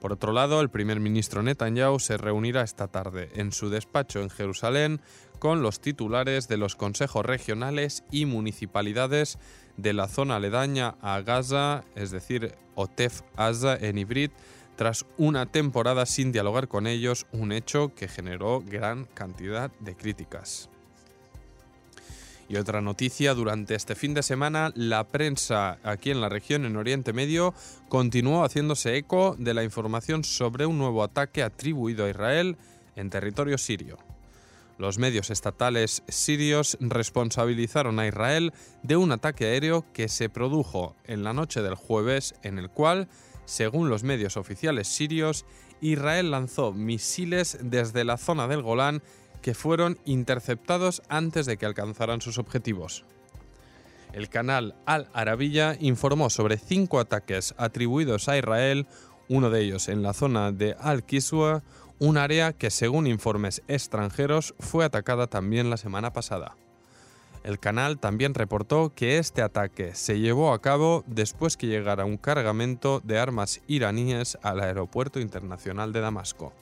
Por 0.00 0.12
otro 0.12 0.32
lado, 0.32 0.60
el 0.60 0.70
primer 0.70 0.98
ministro 0.98 1.42
Netanyahu 1.42 2.00
se 2.00 2.16
reunirá 2.16 2.62
esta 2.62 2.88
tarde 2.88 3.30
en 3.34 3.52
su 3.52 3.68
despacho 3.68 4.20
en 4.20 4.30
Jerusalén 4.30 5.00
con 5.38 5.62
los 5.62 5.80
titulares 5.80 6.48
de 6.48 6.56
los 6.56 6.74
consejos 6.74 7.26
regionales 7.26 8.04
y 8.10 8.24
municipalidades 8.24 9.38
de 9.80 9.92
la 9.92 10.08
zona 10.08 10.36
aledaña 10.36 10.96
a 11.00 11.20
Gaza, 11.20 11.84
es 11.94 12.10
decir, 12.10 12.54
Otef 12.74 13.22
Aza 13.36 13.76
en 13.76 13.98
Ibrit, 13.98 14.32
tras 14.76 15.04
una 15.18 15.46
temporada 15.46 16.06
sin 16.06 16.32
dialogar 16.32 16.68
con 16.68 16.86
ellos, 16.86 17.26
un 17.32 17.52
hecho 17.52 17.94
que 17.94 18.08
generó 18.08 18.62
gran 18.64 19.04
cantidad 19.04 19.70
de 19.80 19.94
críticas. 19.94 20.70
Y 22.48 22.56
otra 22.56 22.80
noticia, 22.80 23.34
durante 23.34 23.76
este 23.76 23.94
fin 23.94 24.12
de 24.12 24.24
semana, 24.24 24.72
la 24.74 25.04
prensa 25.04 25.78
aquí 25.84 26.10
en 26.10 26.20
la 26.20 26.28
región, 26.28 26.64
en 26.64 26.76
Oriente 26.76 27.12
Medio, 27.12 27.54
continuó 27.88 28.42
haciéndose 28.42 28.96
eco 28.96 29.36
de 29.38 29.54
la 29.54 29.62
información 29.62 30.24
sobre 30.24 30.66
un 30.66 30.76
nuevo 30.76 31.04
ataque 31.04 31.44
atribuido 31.44 32.06
a 32.06 32.10
Israel 32.10 32.56
en 32.96 33.08
territorio 33.08 33.56
sirio. 33.56 34.09
Los 34.80 34.96
medios 34.96 35.28
estatales 35.28 36.02
sirios 36.08 36.78
responsabilizaron 36.80 37.98
a 37.98 38.06
Israel 38.06 38.54
de 38.82 38.96
un 38.96 39.12
ataque 39.12 39.44
aéreo 39.44 39.84
que 39.92 40.08
se 40.08 40.30
produjo 40.30 40.96
en 41.04 41.22
la 41.22 41.34
noche 41.34 41.60
del 41.60 41.74
jueves 41.74 42.34
en 42.42 42.58
el 42.58 42.70
cual, 42.70 43.06
según 43.44 43.90
los 43.90 44.04
medios 44.04 44.38
oficiales 44.38 44.88
sirios, 44.88 45.44
Israel 45.82 46.30
lanzó 46.30 46.72
misiles 46.72 47.58
desde 47.60 48.04
la 48.04 48.16
zona 48.16 48.48
del 48.48 48.62
Golán 48.62 49.02
que 49.42 49.52
fueron 49.52 49.98
interceptados 50.06 51.02
antes 51.10 51.44
de 51.44 51.58
que 51.58 51.66
alcanzaran 51.66 52.22
sus 52.22 52.38
objetivos. 52.38 53.04
El 54.14 54.30
canal 54.30 54.76
Al 54.86 55.10
Arabiya 55.12 55.76
informó 55.78 56.30
sobre 56.30 56.56
cinco 56.56 57.00
ataques 57.00 57.54
atribuidos 57.58 58.30
a 58.30 58.38
Israel, 58.38 58.86
uno 59.28 59.50
de 59.50 59.60
ellos 59.60 59.90
en 59.90 60.02
la 60.02 60.14
zona 60.14 60.52
de 60.52 60.74
Al-Kiswa, 60.80 61.62
un 62.00 62.16
área 62.16 62.54
que 62.54 62.70
según 62.70 63.06
informes 63.06 63.62
extranjeros 63.68 64.54
fue 64.58 64.86
atacada 64.86 65.26
también 65.26 65.68
la 65.68 65.76
semana 65.76 66.14
pasada. 66.14 66.56
El 67.44 67.58
canal 67.58 67.98
también 67.98 68.32
reportó 68.32 68.94
que 68.94 69.18
este 69.18 69.42
ataque 69.42 69.94
se 69.94 70.18
llevó 70.18 70.54
a 70.54 70.62
cabo 70.62 71.04
después 71.06 71.58
que 71.58 71.66
llegara 71.66 72.06
un 72.06 72.16
cargamento 72.16 73.00
de 73.04 73.18
armas 73.18 73.60
iraníes 73.66 74.38
al 74.42 74.60
aeropuerto 74.60 75.20
internacional 75.20 75.92
de 75.92 76.00
Damasco. 76.00 76.54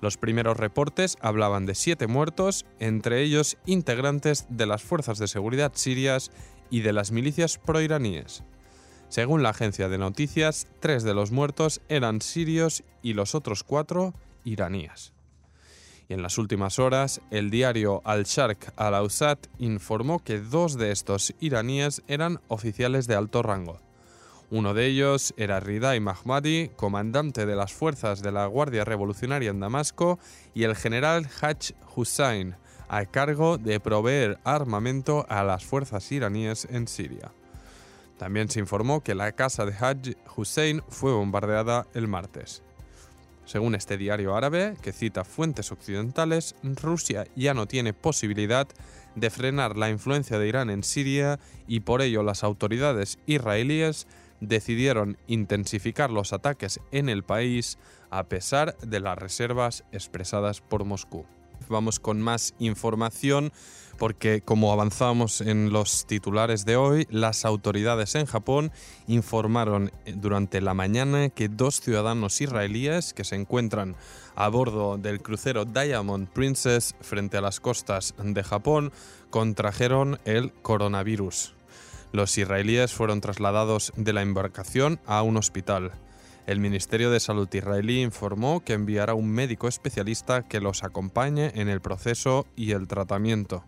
Los 0.00 0.16
primeros 0.16 0.56
reportes 0.56 1.18
hablaban 1.20 1.66
de 1.66 1.74
siete 1.74 2.06
muertos, 2.06 2.66
entre 2.78 3.22
ellos 3.22 3.58
integrantes 3.66 4.46
de 4.48 4.66
las 4.66 4.82
fuerzas 4.82 5.18
de 5.18 5.26
seguridad 5.26 5.72
sirias 5.74 6.30
y 6.70 6.80
de 6.82 6.92
las 6.92 7.10
milicias 7.10 7.58
proiraníes. 7.58 8.44
Según 9.10 9.42
la 9.42 9.48
agencia 9.48 9.88
de 9.88 9.98
noticias, 9.98 10.68
tres 10.78 11.02
de 11.02 11.14
los 11.14 11.32
muertos 11.32 11.80
eran 11.88 12.20
sirios 12.20 12.84
y 13.02 13.14
los 13.14 13.34
otros 13.34 13.64
cuatro 13.64 14.14
iraníes. 14.44 15.12
Y 16.08 16.14
en 16.14 16.22
las 16.22 16.38
últimas 16.38 16.78
horas, 16.78 17.20
el 17.32 17.50
diario 17.50 18.02
Al-Sharq 18.04 18.72
al-Awsat 18.76 19.48
informó 19.58 20.22
que 20.22 20.38
dos 20.38 20.78
de 20.78 20.92
estos 20.92 21.34
iraníes 21.40 22.02
eran 22.06 22.40
oficiales 22.46 23.08
de 23.08 23.16
alto 23.16 23.42
rango. 23.42 23.80
Uno 24.48 24.74
de 24.74 24.86
ellos 24.86 25.34
era 25.36 25.58
Ridai 25.58 25.98
Mahmadi, 25.98 26.70
comandante 26.76 27.46
de 27.46 27.56
las 27.56 27.72
fuerzas 27.72 28.22
de 28.22 28.30
la 28.30 28.46
Guardia 28.46 28.84
Revolucionaria 28.84 29.50
en 29.50 29.58
Damasco, 29.58 30.20
y 30.54 30.62
el 30.62 30.76
general 30.76 31.28
Haj 31.40 31.74
Hussain, 31.96 32.54
a 32.88 33.04
cargo 33.06 33.58
de 33.58 33.80
proveer 33.80 34.38
armamento 34.44 35.26
a 35.28 35.42
las 35.42 35.64
fuerzas 35.64 36.12
iraníes 36.12 36.68
en 36.70 36.86
Siria. 36.86 37.32
También 38.20 38.50
se 38.50 38.60
informó 38.60 39.02
que 39.02 39.14
la 39.14 39.32
casa 39.32 39.64
de 39.64 39.72
Haj 39.72 40.14
Hussein 40.36 40.82
fue 40.90 41.10
bombardeada 41.10 41.86
el 41.94 42.06
martes. 42.06 42.62
Según 43.46 43.74
este 43.74 43.96
diario 43.96 44.36
árabe, 44.36 44.76
que 44.82 44.92
cita 44.92 45.24
fuentes 45.24 45.72
occidentales, 45.72 46.54
Rusia 46.62 47.26
ya 47.34 47.54
no 47.54 47.64
tiene 47.64 47.94
posibilidad 47.94 48.68
de 49.14 49.30
frenar 49.30 49.78
la 49.78 49.88
influencia 49.88 50.38
de 50.38 50.48
Irán 50.48 50.68
en 50.68 50.84
Siria 50.84 51.40
y 51.66 51.80
por 51.80 52.02
ello 52.02 52.22
las 52.22 52.44
autoridades 52.44 53.18
israelíes 53.24 54.06
decidieron 54.40 55.16
intensificar 55.26 56.10
los 56.10 56.34
ataques 56.34 56.78
en 56.92 57.08
el 57.08 57.22
país 57.22 57.78
a 58.10 58.24
pesar 58.24 58.76
de 58.80 59.00
las 59.00 59.16
reservas 59.16 59.84
expresadas 59.92 60.60
por 60.60 60.84
Moscú. 60.84 61.24
Vamos 61.68 62.00
con 62.00 62.20
más 62.20 62.54
información 62.58 63.52
porque 64.00 64.40
como 64.40 64.72
avanzamos 64.72 65.42
en 65.42 65.72
los 65.74 66.06
titulares 66.06 66.64
de 66.64 66.74
hoy, 66.76 67.06
las 67.10 67.44
autoridades 67.44 68.14
en 68.14 68.24
Japón 68.24 68.72
informaron 69.06 69.92
durante 70.14 70.62
la 70.62 70.72
mañana 70.72 71.28
que 71.28 71.48
dos 71.48 71.82
ciudadanos 71.82 72.40
israelíes 72.40 73.12
que 73.12 73.24
se 73.24 73.36
encuentran 73.36 73.96
a 74.36 74.48
bordo 74.48 74.96
del 74.96 75.20
crucero 75.20 75.66
Diamond 75.66 76.28
Princess 76.28 76.94
frente 77.02 77.36
a 77.36 77.42
las 77.42 77.60
costas 77.60 78.14
de 78.16 78.42
Japón 78.42 78.90
contrajeron 79.28 80.18
el 80.24 80.50
coronavirus. 80.50 81.52
Los 82.12 82.38
israelíes 82.38 82.94
fueron 82.94 83.20
trasladados 83.20 83.92
de 83.96 84.14
la 84.14 84.22
embarcación 84.22 84.98
a 85.04 85.20
un 85.20 85.36
hospital. 85.36 85.92
El 86.50 86.58
Ministerio 86.58 87.12
de 87.12 87.20
Salud 87.20 87.48
israelí 87.54 88.02
informó 88.02 88.64
que 88.64 88.72
enviará 88.72 89.14
un 89.14 89.30
médico 89.30 89.68
especialista 89.68 90.42
que 90.48 90.58
los 90.58 90.82
acompañe 90.82 91.52
en 91.54 91.68
el 91.68 91.80
proceso 91.80 92.44
y 92.56 92.72
el 92.72 92.88
tratamiento. 92.88 93.62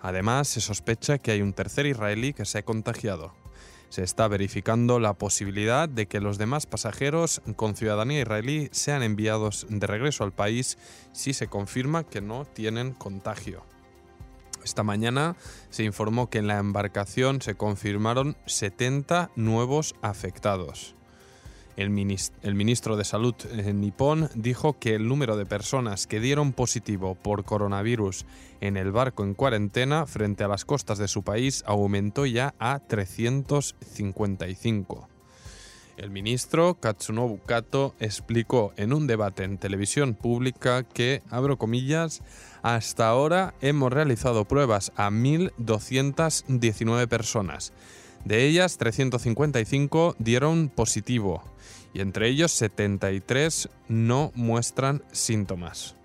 Además, 0.00 0.48
se 0.48 0.60
sospecha 0.60 1.18
que 1.18 1.30
hay 1.30 1.42
un 1.42 1.52
tercer 1.52 1.86
israelí 1.86 2.32
que 2.32 2.44
se 2.44 2.58
ha 2.58 2.64
contagiado. 2.64 3.32
Se 3.88 4.02
está 4.02 4.26
verificando 4.26 4.98
la 4.98 5.14
posibilidad 5.14 5.88
de 5.88 6.06
que 6.06 6.18
los 6.18 6.38
demás 6.38 6.66
pasajeros 6.66 7.40
con 7.54 7.76
ciudadanía 7.76 8.22
israelí 8.22 8.68
sean 8.72 9.04
enviados 9.04 9.66
de 9.70 9.86
regreso 9.86 10.24
al 10.24 10.32
país 10.32 10.78
si 11.12 11.32
se 11.34 11.46
confirma 11.46 12.02
que 12.02 12.20
no 12.20 12.46
tienen 12.46 12.94
contagio. 12.94 13.62
Esta 14.64 14.82
mañana 14.82 15.36
se 15.70 15.84
informó 15.84 16.30
que 16.30 16.38
en 16.38 16.48
la 16.48 16.58
embarcación 16.58 17.40
se 17.42 17.54
confirmaron 17.54 18.36
70 18.46 19.30
nuevos 19.36 19.94
afectados. 20.02 20.96
El, 21.76 21.90
ministro 21.90 22.96
de 22.96 23.04
Salud 23.04 23.34
en 23.50 23.80
nipón 23.80 24.30
dijo 24.34 24.78
que 24.78 24.94
el 24.94 25.08
número 25.08 25.36
de 25.36 25.46
personas 25.46 26.06
que 26.06 26.20
dieron 26.20 26.52
positivo 26.52 27.14
por 27.14 27.44
coronavirus 27.44 28.26
en 28.60 28.76
el 28.76 28.92
barco 28.92 29.24
en 29.24 29.32
cuarentena 29.32 30.04
frente 30.06 30.44
a 30.44 30.48
las 30.48 30.66
costas 30.66 30.98
de 30.98 31.08
su 31.08 31.22
país 31.22 31.64
aumentó 31.66 32.26
ya 32.26 32.54
a 32.58 32.78
355. 32.78 35.08
El 35.96 36.10
ministro 36.10 36.74
Katsunobu 36.74 37.40
Kato 37.40 37.94
explicó 38.00 38.74
en 38.76 38.92
un 38.92 39.06
debate 39.06 39.44
en 39.44 39.56
televisión 39.56 40.12
pública 40.14 40.82
que, 40.82 41.22
abro 41.30 41.56
comillas, 41.58 42.20
hasta 42.62 43.08
ahora 43.08 43.54
hemos 43.60 43.92
realizado 43.92 44.44
pruebas 44.44 44.92
a 44.96 45.10
1.219 45.10 47.08
personas. 47.08 47.72
De 48.24 48.46
ellas, 48.46 48.76
355 48.76 50.16
dieron 50.18 50.68
positivo 50.68 51.42
y 51.94 52.00
entre 52.00 52.28
ellos 52.28 52.52
73 52.52 53.68
no 53.88 54.32
muestran 54.34 55.02
síntomas. 55.12 55.96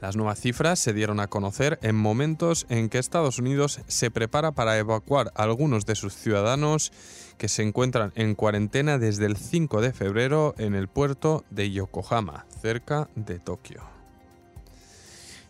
Las 0.00 0.14
nuevas 0.14 0.40
cifras 0.40 0.78
se 0.78 0.92
dieron 0.92 1.18
a 1.18 1.26
conocer 1.26 1.78
en 1.82 1.96
momentos 1.96 2.66
en 2.68 2.88
que 2.88 2.98
Estados 2.98 3.40
Unidos 3.40 3.80
se 3.88 4.12
prepara 4.12 4.52
para 4.52 4.78
evacuar 4.78 5.32
a 5.34 5.42
algunos 5.42 5.86
de 5.86 5.96
sus 5.96 6.14
ciudadanos 6.14 6.92
que 7.36 7.48
se 7.48 7.62
encuentran 7.62 8.12
en 8.14 8.36
cuarentena 8.36 8.98
desde 8.98 9.26
el 9.26 9.36
5 9.36 9.80
de 9.80 9.92
febrero 9.92 10.54
en 10.58 10.76
el 10.76 10.86
puerto 10.86 11.44
de 11.50 11.72
Yokohama, 11.72 12.46
cerca 12.62 13.08
de 13.16 13.40
Tokio. 13.40 13.97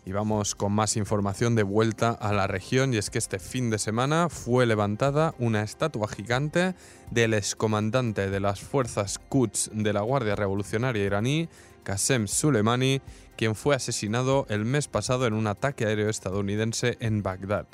Y 0.09 0.11
vamos 0.11 0.55
con 0.55 0.71
más 0.73 0.97
información 0.97 1.53
de 1.53 1.61
vuelta 1.61 2.09
a 2.09 2.33
la 2.33 2.47
región 2.47 2.95
y 2.95 2.97
es 2.97 3.11
que 3.11 3.19
este 3.19 3.37
fin 3.37 3.69
de 3.69 3.77
semana 3.77 4.27
fue 4.27 4.65
levantada 4.65 5.35
una 5.37 5.61
estatua 5.61 6.07
gigante 6.07 6.73
del 7.11 7.35
excomandante 7.35 8.31
de 8.31 8.39
las 8.39 8.59
fuerzas 8.59 9.19
Quds 9.19 9.69
de 9.71 9.93
la 9.93 10.01
Guardia 10.01 10.35
Revolucionaria 10.35 11.05
iraní, 11.05 11.47
Qasem 11.83 12.25
Soleimani, 12.27 13.03
quien 13.37 13.53
fue 13.53 13.75
asesinado 13.75 14.47
el 14.49 14.65
mes 14.65 14.87
pasado 14.87 15.27
en 15.27 15.35
un 15.35 15.45
ataque 15.45 15.85
aéreo 15.85 16.09
estadounidense 16.09 16.97
en 17.01 17.21
Bagdad. 17.21 17.67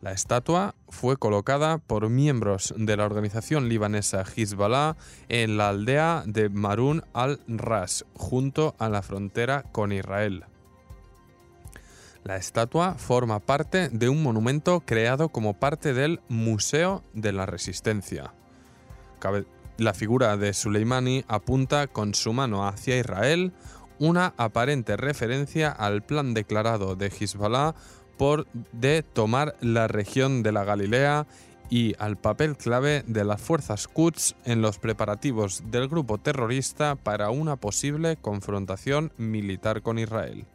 La 0.00 0.12
estatua 0.12 0.74
fue 0.88 1.18
colocada 1.18 1.76
por 1.76 2.08
miembros 2.08 2.72
de 2.78 2.96
la 2.96 3.04
organización 3.04 3.68
libanesa 3.68 4.24
Hezbollah 4.24 4.96
en 5.28 5.58
la 5.58 5.68
aldea 5.68 6.22
de 6.24 6.48
Marun 6.48 7.04
al-Ras, 7.12 8.06
junto 8.14 8.74
a 8.78 8.88
la 8.88 9.02
frontera 9.02 9.64
con 9.70 9.92
Israel. 9.92 10.46
La 12.24 12.36
estatua 12.36 12.94
forma 12.94 13.40
parte 13.40 13.88
de 13.88 14.08
un 14.08 14.22
monumento 14.22 14.80
creado 14.80 15.30
como 15.30 15.54
parte 15.54 15.92
del 15.92 16.20
Museo 16.28 17.02
de 17.14 17.32
la 17.32 17.46
Resistencia. 17.46 18.32
La 19.76 19.92
figura 19.92 20.36
de 20.36 20.52
Soleimani 20.52 21.24
apunta 21.26 21.88
con 21.88 22.14
su 22.14 22.32
mano 22.32 22.68
hacia 22.68 22.98
Israel, 22.98 23.52
una 23.98 24.34
aparente 24.36 24.96
referencia 24.96 25.70
al 25.70 26.02
plan 26.02 26.32
declarado 26.32 26.94
de 26.94 27.06
Hezbollah 27.06 27.74
por 28.18 28.46
de 28.72 29.02
tomar 29.02 29.56
la 29.60 29.88
región 29.88 30.44
de 30.44 30.52
la 30.52 30.62
Galilea 30.62 31.26
y 31.70 31.94
al 31.98 32.16
papel 32.16 32.56
clave 32.56 33.02
de 33.08 33.24
las 33.24 33.40
fuerzas 33.40 33.88
Quds 33.88 34.36
en 34.44 34.62
los 34.62 34.78
preparativos 34.78 35.64
del 35.72 35.88
grupo 35.88 36.18
terrorista 36.18 36.94
para 36.94 37.30
una 37.30 37.56
posible 37.56 38.16
confrontación 38.16 39.10
militar 39.16 39.82
con 39.82 39.98
Israel. 39.98 40.46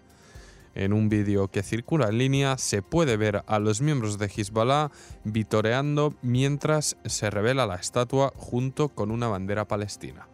En 0.78 0.94
un 0.94 1.10
vídeo 1.10 1.48
que 1.48 1.64
circula 1.64 2.10
en 2.10 2.20
línea 2.20 2.56
se 2.60 2.84
puede 2.84 3.18
ver 3.18 3.44
a 3.48 3.58
los 3.58 3.82
miembros 3.82 4.20
de 4.20 4.28
Hezbollah 4.28 4.92
vitoreando 5.24 6.14
mientras 6.22 6.98
se 7.04 7.32
revela 7.32 7.66
la 7.66 7.78
estatua 7.78 8.32
junto 8.36 8.90
con 8.90 9.10
una 9.10 9.28
bandera 9.28 9.68
palestina. 9.68 10.28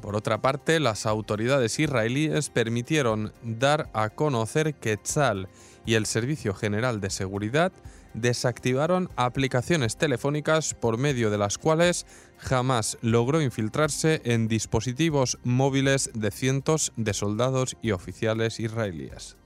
Por 0.00 0.16
otra 0.16 0.40
parte, 0.40 0.80
las 0.80 1.04
autoridades 1.04 1.78
israelíes 1.78 2.48
permitieron 2.48 3.34
dar 3.42 3.90
a 3.92 4.08
conocer 4.08 4.72
que 4.76 4.96
Tzal 4.96 5.50
y 5.86 5.94
el 5.94 6.06
Servicio 6.06 6.54
General 6.54 7.00
de 7.00 7.10
Seguridad 7.10 7.72
desactivaron 8.14 9.08
aplicaciones 9.16 9.96
telefónicas 9.96 10.74
por 10.74 10.98
medio 10.98 11.30
de 11.30 11.38
las 11.38 11.58
cuales 11.58 12.06
jamás 12.38 12.98
logró 13.00 13.40
infiltrarse 13.40 14.20
en 14.24 14.48
dispositivos 14.48 15.38
móviles 15.44 16.10
de 16.14 16.30
cientos 16.30 16.92
de 16.96 17.14
soldados 17.14 17.76
y 17.80 17.92
oficiales 17.92 18.60
israelíes. 18.60 19.36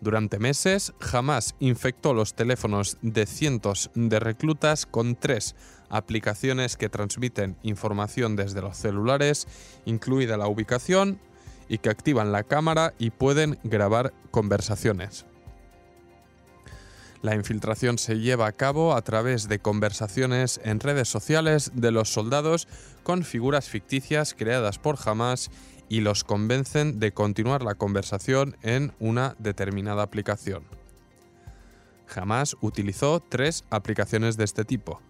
Durante 0.00 0.38
meses, 0.38 0.92
Hamas 1.12 1.54
infectó 1.60 2.12
los 2.12 2.34
teléfonos 2.34 2.98
de 3.00 3.26
cientos 3.26 3.90
de 3.94 4.20
reclutas 4.20 4.86
con 4.86 5.16
tres 5.16 5.54
aplicaciones 5.88 6.76
que 6.76 6.90
transmiten 6.90 7.56
información 7.62 8.36
desde 8.36 8.60
los 8.60 8.76
celulares, 8.76 9.46
incluida 9.86 10.36
la 10.36 10.46
ubicación, 10.46 11.18
y 11.68 11.78
que 11.78 11.88
activan 11.88 12.32
la 12.32 12.42
cámara 12.42 12.92
y 12.98 13.10
pueden 13.10 13.58
grabar 13.64 14.12
conversaciones. 14.30 15.24
La 17.24 17.34
infiltración 17.34 17.96
se 17.96 18.20
lleva 18.20 18.46
a 18.46 18.52
cabo 18.52 18.94
a 18.94 19.00
través 19.00 19.48
de 19.48 19.58
conversaciones 19.58 20.60
en 20.62 20.78
redes 20.78 21.08
sociales 21.08 21.72
de 21.74 21.90
los 21.90 22.12
soldados 22.12 22.68
con 23.02 23.24
figuras 23.24 23.70
ficticias 23.70 24.34
creadas 24.34 24.78
por 24.78 24.98
Hamas 25.02 25.50
y 25.88 26.02
los 26.02 26.22
convencen 26.22 27.00
de 27.00 27.12
continuar 27.12 27.62
la 27.62 27.76
conversación 27.76 28.58
en 28.60 28.92
una 28.98 29.36
determinada 29.38 30.02
aplicación. 30.02 30.64
Hamas 32.14 32.58
utilizó 32.60 33.20
tres 33.20 33.64
aplicaciones 33.70 34.36
de 34.36 34.44
este 34.44 34.66
tipo. 34.66 35.00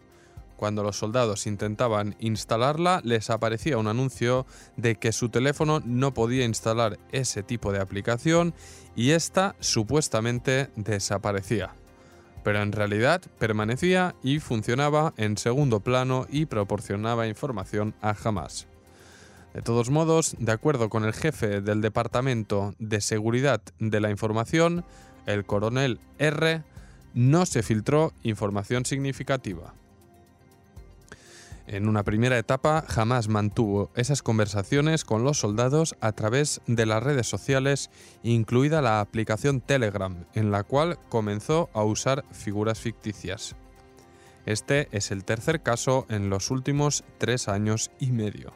Cuando 0.56 0.84
los 0.84 0.96
soldados 0.96 1.48
intentaban 1.48 2.14
instalarla, 2.20 3.00
les 3.02 3.28
aparecía 3.28 3.76
un 3.76 3.88
anuncio 3.88 4.46
de 4.76 4.94
que 4.94 5.10
su 5.10 5.30
teléfono 5.30 5.82
no 5.84 6.14
podía 6.14 6.44
instalar 6.44 6.96
ese 7.10 7.42
tipo 7.42 7.72
de 7.72 7.80
aplicación 7.80 8.54
y 8.94 9.10
esta 9.10 9.56
supuestamente 9.58 10.70
desaparecía 10.76 11.74
pero 12.44 12.62
en 12.62 12.70
realidad 12.70 13.22
permanecía 13.38 14.14
y 14.22 14.38
funcionaba 14.38 15.14
en 15.16 15.36
segundo 15.36 15.80
plano 15.80 16.26
y 16.30 16.46
proporcionaba 16.46 17.26
información 17.26 17.94
a 18.00 18.14
Hamas. 18.22 18.68
De 19.54 19.62
todos 19.62 19.90
modos, 19.90 20.36
de 20.38 20.52
acuerdo 20.52 20.88
con 20.88 21.04
el 21.04 21.14
jefe 21.14 21.60
del 21.60 21.80
Departamento 21.80 22.74
de 22.78 23.00
Seguridad 23.00 23.62
de 23.78 24.00
la 24.00 24.10
Información, 24.10 24.84
el 25.26 25.44
coronel 25.44 26.00
R, 26.18 26.62
no 27.14 27.46
se 27.46 27.62
filtró 27.62 28.12
información 28.22 28.84
significativa. 28.84 29.74
En 31.66 31.88
una 31.88 32.02
primera 32.02 32.38
etapa 32.38 32.84
jamás 32.86 33.28
mantuvo 33.28 33.90
esas 33.94 34.22
conversaciones 34.22 35.04
con 35.04 35.24
los 35.24 35.38
soldados 35.38 35.96
a 36.00 36.12
través 36.12 36.60
de 36.66 36.84
las 36.84 37.02
redes 37.02 37.26
sociales, 37.26 37.90
incluida 38.22 38.82
la 38.82 39.00
aplicación 39.00 39.62
Telegram, 39.62 40.26
en 40.34 40.50
la 40.50 40.62
cual 40.62 40.98
comenzó 41.08 41.70
a 41.72 41.82
usar 41.82 42.24
figuras 42.32 42.80
ficticias. 42.80 43.56
Este 44.44 44.88
es 44.92 45.10
el 45.10 45.24
tercer 45.24 45.62
caso 45.62 46.04
en 46.10 46.28
los 46.28 46.50
últimos 46.50 47.02
tres 47.16 47.48
años 47.48 47.90
y 47.98 48.12
medio. 48.12 48.52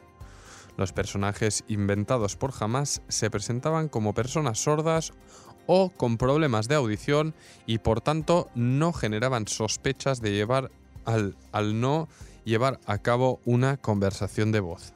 Los 0.76 0.92
personajes 0.92 1.64
inventados 1.66 2.36
por 2.36 2.52
Hamas 2.60 3.00
se 3.08 3.30
presentaban 3.30 3.88
como 3.88 4.12
personas 4.12 4.58
sordas 4.58 5.14
o 5.66 5.88
con 5.90 6.18
problemas 6.18 6.68
de 6.68 6.74
audición 6.74 7.34
y 7.66 7.78
por 7.78 8.02
tanto 8.02 8.50
no 8.54 8.92
generaban 8.92 9.48
sospechas 9.48 10.20
de 10.20 10.32
llevar 10.32 10.70
al, 11.06 11.36
al 11.52 11.80
no 11.80 12.06
llevar 12.48 12.80
a 12.86 12.98
cabo 12.98 13.40
una 13.44 13.76
conversación 13.76 14.50
de 14.50 14.60
voz. 14.60 14.92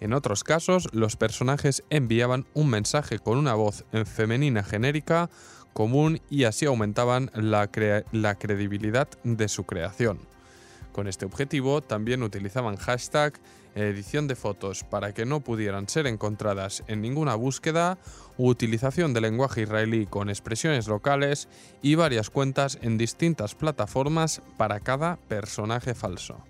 En 0.00 0.12
otros 0.12 0.44
casos, 0.44 0.88
los 0.92 1.16
personajes 1.16 1.82
enviaban 1.88 2.46
un 2.52 2.68
mensaje 2.68 3.18
con 3.18 3.38
una 3.38 3.54
voz 3.54 3.84
en 3.92 4.04
femenina 4.04 4.62
genérica 4.62 5.30
común 5.72 6.20
y 6.28 6.44
así 6.44 6.66
aumentaban 6.66 7.30
la, 7.34 7.70
la 8.12 8.34
credibilidad 8.34 9.08
de 9.22 9.48
su 9.48 9.64
creación. 9.64 10.18
Con 10.92 11.08
este 11.08 11.24
objetivo 11.24 11.80
también 11.80 12.22
utilizaban 12.22 12.76
hashtag 12.76 13.34
edición 13.74 14.28
de 14.28 14.36
fotos 14.36 14.84
para 14.84 15.12
que 15.12 15.26
no 15.26 15.40
pudieran 15.40 15.88
ser 15.88 16.06
encontradas 16.06 16.84
en 16.86 17.00
ninguna 17.00 17.34
búsqueda, 17.34 17.98
utilización 18.36 19.14
de 19.14 19.20
lenguaje 19.20 19.62
israelí 19.62 20.06
con 20.06 20.28
expresiones 20.30 20.88
locales 20.88 21.48
y 21.82 21.94
varias 21.94 22.30
cuentas 22.30 22.78
en 22.82 22.98
distintas 22.98 23.54
plataformas 23.54 24.42
para 24.56 24.80
cada 24.80 25.16
personaje 25.16 25.94
falso. 25.94 26.44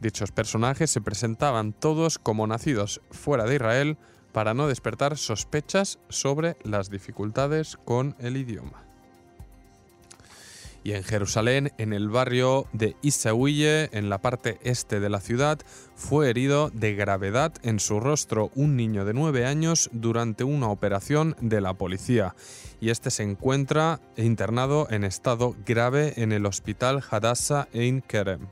Dichos 0.00 0.32
personajes 0.32 0.90
se 0.90 1.00
presentaban 1.00 1.72
todos 1.72 2.18
como 2.18 2.46
nacidos 2.46 3.00
fuera 3.10 3.44
de 3.44 3.54
Israel 3.54 3.98
para 4.32 4.54
no 4.54 4.66
despertar 4.66 5.16
sospechas 5.16 5.98
sobre 6.08 6.56
las 6.64 6.90
dificultades 6.90 7.78
con 7.84 8.16
el 8.18 8.36
idioma. 8.36 8.91
Y 10.84 10.92
en 10.92 11.04
Jerusalén, 11.04 11.72
en 11.78 11.92
el 11.92 12.08
barrio 12.08 12.66
de 12.72 12.96
Isaouye, 13.02 13.88
en 13.96 14.10
la 14.10 14.18
parte 14.18 14.58
este 14.62 14.98
de 14.98 15.10
la 15.10 15.20
ciudad, 15.20 15.60
fue 15.94 16.28
herido 16.28 16.70
de 16.70 16.94
gravedad 16.94 17.52
en 17.62 17.78
su 17.78 18.00
rostro 18.00 18.50
un 18.56 18.76
niño 18.76 19.04
de 19.04 19.14
9 19.14 19.46
años 19.46 19.90
durante 19.92 20.42
una 20.42 20.68
operación 20.68 21.36
de 21.40 21.60
la 21.60 21.74
policía. 21.74 22.34
Y 22.80 22.90
este 22.90 23.10
se 23.12 23.22
encuentra 23.22 24.00
internado 24.16 24.88
en 24.90 25.04
estado 25.04 25.54
grave 25.64 26.14
en 26.16 26.32
el 26.32 26.46
hospital 26.46 27.02
Hadassah 27.08 27.68
Ein 27.72 28.02
Kerem. 28.02 28.48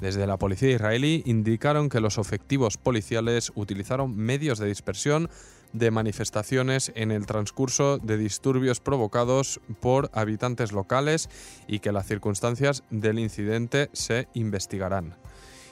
Desde 0.00 0.26
la 0.26 0.36
policía 0.36 0.70
israelí 0.70 1.22
indicaron 1.26 1.88
que 1.88 2.00
los 2.00 2.18
efectivos 2.18 2.76
policiales 2.76 3.52
utilizaron 3.54 4.16
medios 4.16 4.58
de 4.58 4.66
dispersión 4.66 5.30
de 5.72 5.90
manifestaciones 5.90 6.92
en 6.94 7.10
el 7.10 7.26
transcurso 7.26 7.98
de 7.98 8.16
disturbios 8.16 8.80
provocados 8.80 9.60
por 9.80 10.10
habitantes 10.12 10.72
locales 10.72 11.28
y 11.66 11.78
que 11.80 11.92
las 11.92 12.06
circunstancias 12.06 12.84
del 12.90 13.18
incidente 13.18 13.90
se 13.92 14.28
investigarán. 14.34 15.16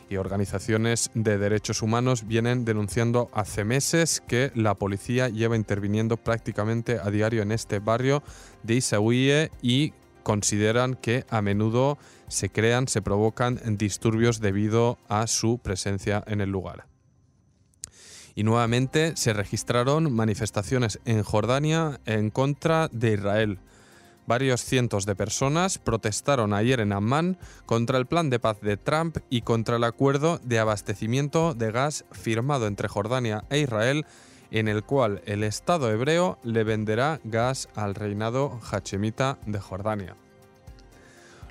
Y 0.09 0.17
organizaciones 0.17 1.11
de 1.15 1.39
derechos 1.39 1.83
humanos 1.83 2.27
vienen 2.27 2.65
denunciando 2.65 3.31
hace 3.33 3.65
meses 3.65 4.21
que 4.27 4.51
la 4.57 4.75
policía 4.75 5.29
lleva 5.29 5.55
interviniendo 5.55 6.17
prácticamente 6.17 6.99
a 7.01 7.11
diario 7.11 7.43
en 7.43 7.53
este 7.53 7.79
barrio 7.79 8.25
de 8.65 8.75
Isaouie 8.75 9.51
y 9.63 9.93
consideran 10.25 10.95
que 10.95 11.25
a 11.31 11.43
menudo 11.43 11.97
se 12.27 12.51
crean, 12.51 12.89
se 12.89 13.03
provocan 13.03 13.61
disturbios 13.79 14.41
debido 14.41 14.99
a 15.09 15.29
su 15.29 15.59
presencia 15.59 16.25
en 16.27 16.41
el 16.41 16.51
lugar 16.51 16.91
y 18.41 18.43
nuevamente 18.43 19.13
se 19.17 19.35
registraron 19.35 20.11
manifestaciones 20.15 20.99
en 21.05 21.23
Jordania 21.23 22.01
en 22.07 22.31
contra 22.31 22.89
de 22.89 23.13
Israel. 23.13 23.59
Varios 24.27 24.65
cientos 24.65 25.05
de 25.05 25.15
personas 25.15 25.77
protestaron 25.77 26.55
ayer 26.55 26.81
en 26.81 26.95
Amman 26.95 27.37
contra 27.67 27.99
el 27.99 28.07
plan 28.07 28.31
de 28.31 28.39
paz 28.39 28.59
de 28.63 28.79
Trump 28.79 29.19
y 29.29 29.43
contra 29.43 29.77
el 29.77 29.85
acuerdo 29.85 30.41
de 30.43 30.59
abastecimiento 30.59 31.53
de 31.53 31.71
gas 31.71 32.07
firmado 32.13 32.67
entre 32.67 32.89
Jordania 32.89 33.45
e 33.51 33.59
Israel 33.59 34.07
en 34.51 34.69
el 34.69 34.85
cual 34.85 35.21
el 35.27 35.45
Estado 35.45 35.91
hebreo 35.91 36.39
le 36.43 36.65
venderá 36.65 37.21
gas 37.25 37.69
al 37.75 37.95
reinado 37.95 38.59
hachemita 38.73 39.37
de 39.45 39.61
Jordania. 39.61 40.17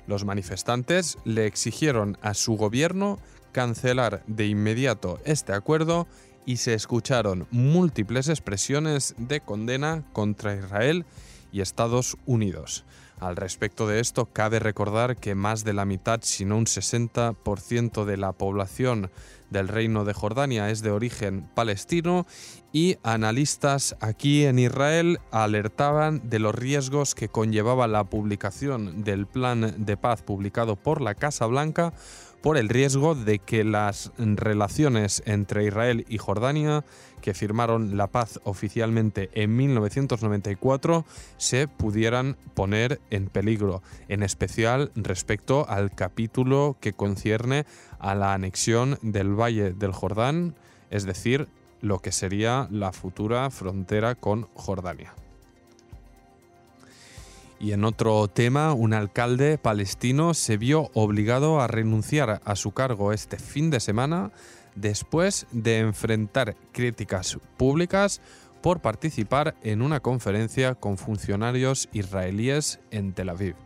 Los 0.08 0.24
manifestantes 0.24 1.18
le 1.22 1.46
exigieron 1.46 2.18
a 2.20 2.34
su 2.34 2.56
gobierno 2.56 3.20
cancelar 3.52 4.24
de 4.26 4.46
inmediato 4.46 5.20
este 5.24 5.52
acuerdo 5.52 6.08
y 6.46 6.56
se 6.56 6.74
escucharon 6.74 7.46
múltiples 7.50 8.28
expresiones 8.28 9.14
de 9.18 9.40
condena 9.40 10.04
contra 10.12 10.54
Israel 10.54 11.04
y 11.52 11.60
Estados 11.60 12.16
Unidos. 12.26 12.84
Al 13.20 13.36
respecto 13.36 13.86
de 13.86 14.00
esto, 14.00 14.24
cabe 14.26 14.60
recordar 14.60 15.16
que 15.16 15.34
más 15.34 15.62
de 15.62 15.74
la 15.74 15.84
mitad, 15.84 16.20
si 16.22 16.46
no 16.46 16.56
un 16.56 16.64
60% 16.64 18.06
de 18.06 18.16
la 18.16 18.32
población 18.32 19.10
del 19.50 19.68
Reino 19.68 20.04
de 20.04 20.14
Jordania 20.14 20.70
es 20.70 20.80
de 20.80 20.90
origen 20.90 21.42
palestino 21.54 22.26
y 22.72 22.96
analistas 23.02 23.96
aquí 24.00 24.44
en 24.44 24.58
Israel 24.58 25.18
alertaban 25.32 26.30
de 26.30 26.38
los 26.38 26.54
riesgos 26.54 27.14
que 27.14 27.28
conllevaba 27.28 27.88
la 27.88 28.04
publicación 28.04 29.04
del 29.04 29.26
plan 29.26 29.84
de 29.84 29.96
paz 29.96 30.22
publicado 30.22 30.76
por 30.76 31.00
la 31.00 31.14
Casa 31.14 31.46
Blanca 31.46 31.92
por 32.42 32.56
el 32.56 32.68
riesgo 32.68 33.14
de 33.14 33.38
que 33.38 33.64
las 33.64 34.12
relaciones 34.16 35.22
entre 35.26 35.64
Israel 35.64 36.04
y 36.08 36.18
Jordania, 36.18 36.84
que 37.20 37.34
firmaron 37.34 37.96
la 37.96 38.06
paz 38.06 38.40
oficialmente 38.44 39.30
en 39.34 39.54
1994, 39.56 41.04
se 41.36 41.68
pudieran 41.68 42.36
poner 42.54 43.00
en 43.10 43.26
peligro, 43.26 43.82
en 44.08 44.22
especial 44.22 44.90
respecto 44.94 45.68
al 45.68 45.94
capítulo 45.94 46.76
que 46.80 46.92
concierne 46.92 47.66
a 47.98 48.14
la 48.14 48.32
anexión 48.32 48.98
del 49.02 49.38
Valle 49.38 49.72
del 49.72 49.92
Jordán, 49.92 50.54
es 50.90 51.04
decir, 51.04 51.48
lo 51.82 51.98
que 51.98 52.12
sería 52.12 52.68
la 52.70 52.92
futura 52.92 53.50
frontera 53.50 54.14
con 54.14 54.48
Jordania. 54.54 55.14
Y 57.60 57.72
en 57.72 57.84
otro 57.84 58.26
tema, 58.26 58.72
un 58.72 58.94
alcalde 58.94 59.58
palestino 59.58 60.32
se 60.32 60.56
vio 60.56 60.90
obligado 60.94 61.60
a 61.60 61.66
renunciar 61.66 62.40
a 62.42 62.56
su 62.56 62.72
cargo 62.72 63.12
este 63.12 63.38
fin 63.38 63.68
de 63.68 63.80
semana 63.80 64.32
después 64.74 65.46
de 65.52 65.80
enfrentar 65.80 66.56
críticas 66.72 67.38
públicas 67.58 68.22
por 68.62 68.80
participar 68.80 69.56
en 69.62 69.82
una 69.82 70.00
conferencia 70.00 70.74
con 70.74 70.96
funcionarios 70.96 71.90
israelíes 71.92 72.80
en 72.90 73.12
Tel 73.12 73.28
Aviv. 73.28 73.56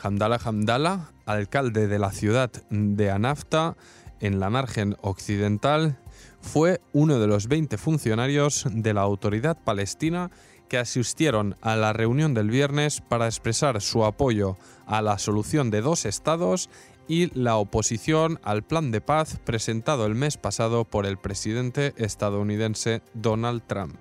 Hamdallah 0.00 0.38
Hamdallah, 0.44 1.10
alcalde 1.26 1.88
de 1.88 1.98
la 1.98 2.12
ciudad 2.12 2.52
de 2.70 3.10
Anafta, 3.10 3.76
en 4.20 4.38
la 4.38 4.48
margen 4.48 4.96
occidental, 5.00 5.98
fue 6.40 6.80
uno 6.92 7.18
de 7.18 7.26
los 7.26 7.48
20 7.48 7.78
funcionarios 7.78 8.64
de 8.70 8.94
la 8.94 9.00
autoridad 9.00 9.56
palestina 9.56 10.30
asistieron 10.76 11.56
a 11.60 11.76
la 11.76 11.92
reunión 11.92 12.34
del 12.34 12.50
viernes 12.50 13.00
para 13.00 13.26
expresar 13.26 13.80
su 13.80 14.04
apoyo 14.04 14.56
a 14.86 15.02
la 15.02 15.18
solución 15.18 15.70
de 15.70 15.80
dos 15.80 16.04
estados 16.04 16.70
y 17.08 17.36
la 17.38 17.56
oposición 17.56 18.40
al 18.42 18.62
plan 18.62 18.90
de 18.90 19.00
paz 19.00 19.38
presentado 19.44 20.06
el 20.06 20.14
mes 20.14 20.36
pasado 20.36 20.84
por 20.84 21.06
el 21.06 21.18
presidente 21.18 21.92
estadounidense 21.96 23.02
Donald 23.12 23.62
Trump. 23.66 23.96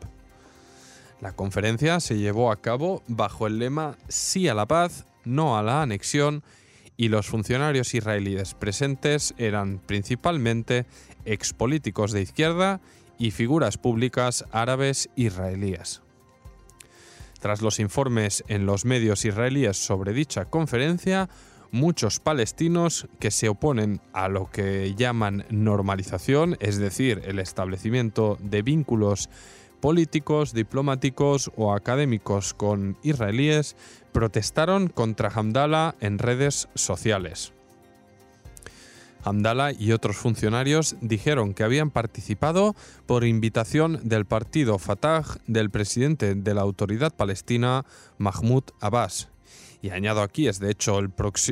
La 1.20 1.32
conferencia 1.32 2.00
se 2.00 2.18
llevó 2.18 2.52
a 2.52 2.62
cabo 2.62 3.02
bajo 3.08 3.48
el 3.48 3.60
lema 3.60 3.98
Sí 4.08 4.48
a 4.48 4.54
la 4.54 4.68
paz, 4.68 5.06
no 5.24 5.58
a 5.58 5.64
la 5.64 5.82
anexión 5.82 6.44
y 6.98 7.10
los 7.10 7.28
funcionarios 7.28 7.94
israelíes 7.94 8.54
presentes 8.54 9.34
eran 9.38 9.80
principalmente 9.80 10.86
expolíticos 11.26 12.12
de 12.12 12.22
izquierda 12.22 12.82
y 13.18 13.32
figuras 13.32 13.78
públicas 13.78 14.46
árabes 14.52 15.10
israelíes. 15.16 16.03
Tras 17.44 17.62
los 17.62 17.82
informes 17.82 18.46
en 18.48 18.66
los 18.66 18.86
medios 18.86 19.26
israelíes 19.26 19.76
sobre 19.76 20.14
dicha 20.14 20.46
conferencia, 20.46 21.28
muchos 21.72 22.22
palestinos 22.22 23.10
que 23.20 23.32
se 23.32 23.50
oponen 23.50 24.00
a 24.14 24.30
lo 24.30 24.50
que 24.50 24.96
llaman 24.96 25.44
normalización, 25.50 26.56
es 26.62 26.78
decir, 26.78 27.22
el 27.26 27.40
establecimiento 27.40 28.38
de 28.40 28.62
vínculos 28.62 29.30
políticos, 29.82 30.54
diplomáticos 30.54 31.52
o 31.58 31.74
académicos 31.74 32.54
con 32.54 32.98
israelíes, 33.04 33.76
protestaron 34.14 34.88
contra 34.88 35.28
Hamdallah 35.28 35.96
en 36.00 36.20
redes 36.20 36.70
sociales. 36.76 37.52
Hamdallah 39.24 39.72
y 39.72 39.92
otros 39.92 40.18
funcionarios 40.18 40.96
dijeron 41.02 41.54
que 41.54 41.64
habían 41.64 41.92
participado 41.92 42.76
por 43.06 43.24
invitación 43.24 44.00
del 44.04 44.26
partido 44.26 44.80
Fatah 44.80 45.24
del 45.48 45.70
presidente 45.70 46.36
de 46.36 46.54
la 46.54 46.62
autoridad 46.62 47.16
palestina 47.16 47.86
Mahmoud 48.18 48.64
Abbas. 48.80 49.30
Y 49.84 49.90
añado 49.90 50.22
aquí, 50.22 50.48
es 50.48 50.60
de 50.60 50.72
hecho 50.72 51.02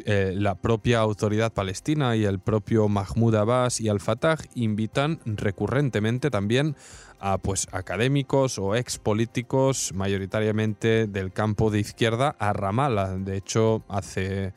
eh, 0.06 0.34
la 0.38 0.56
propia 0.56 1.00
autoridad 1.00 1.52
palestina 1.52 2.16
y 2.16 2.24
el 2.24 2.40
propio 2.40 2.88
Mahmoud 2.88 3.36
Abbas 3.36 3.82
y 3.82 3.90
al-Fatah 3.90 4.38
invitan 4.56 5.20
recurrentemente 5.26 6.30
también 6.30 6.78
a 7.20 7.40
pues, 7.40 7.68
académicos 7.74 8.58
o 8.58 8.78
ex 8.78 9.00
políticos, 9.00 9.92
mayoritariamente 9.94 11.08
del 11.08 11.34
campo 11.34 11.72
de 11.72 11.82
izquierda, 11.82 12.34
a 12.40 12.54
Ramallah. 12.54 13.18
De 13.18 13.36
hecho, 13.36 13.84
hace 13.90 14.54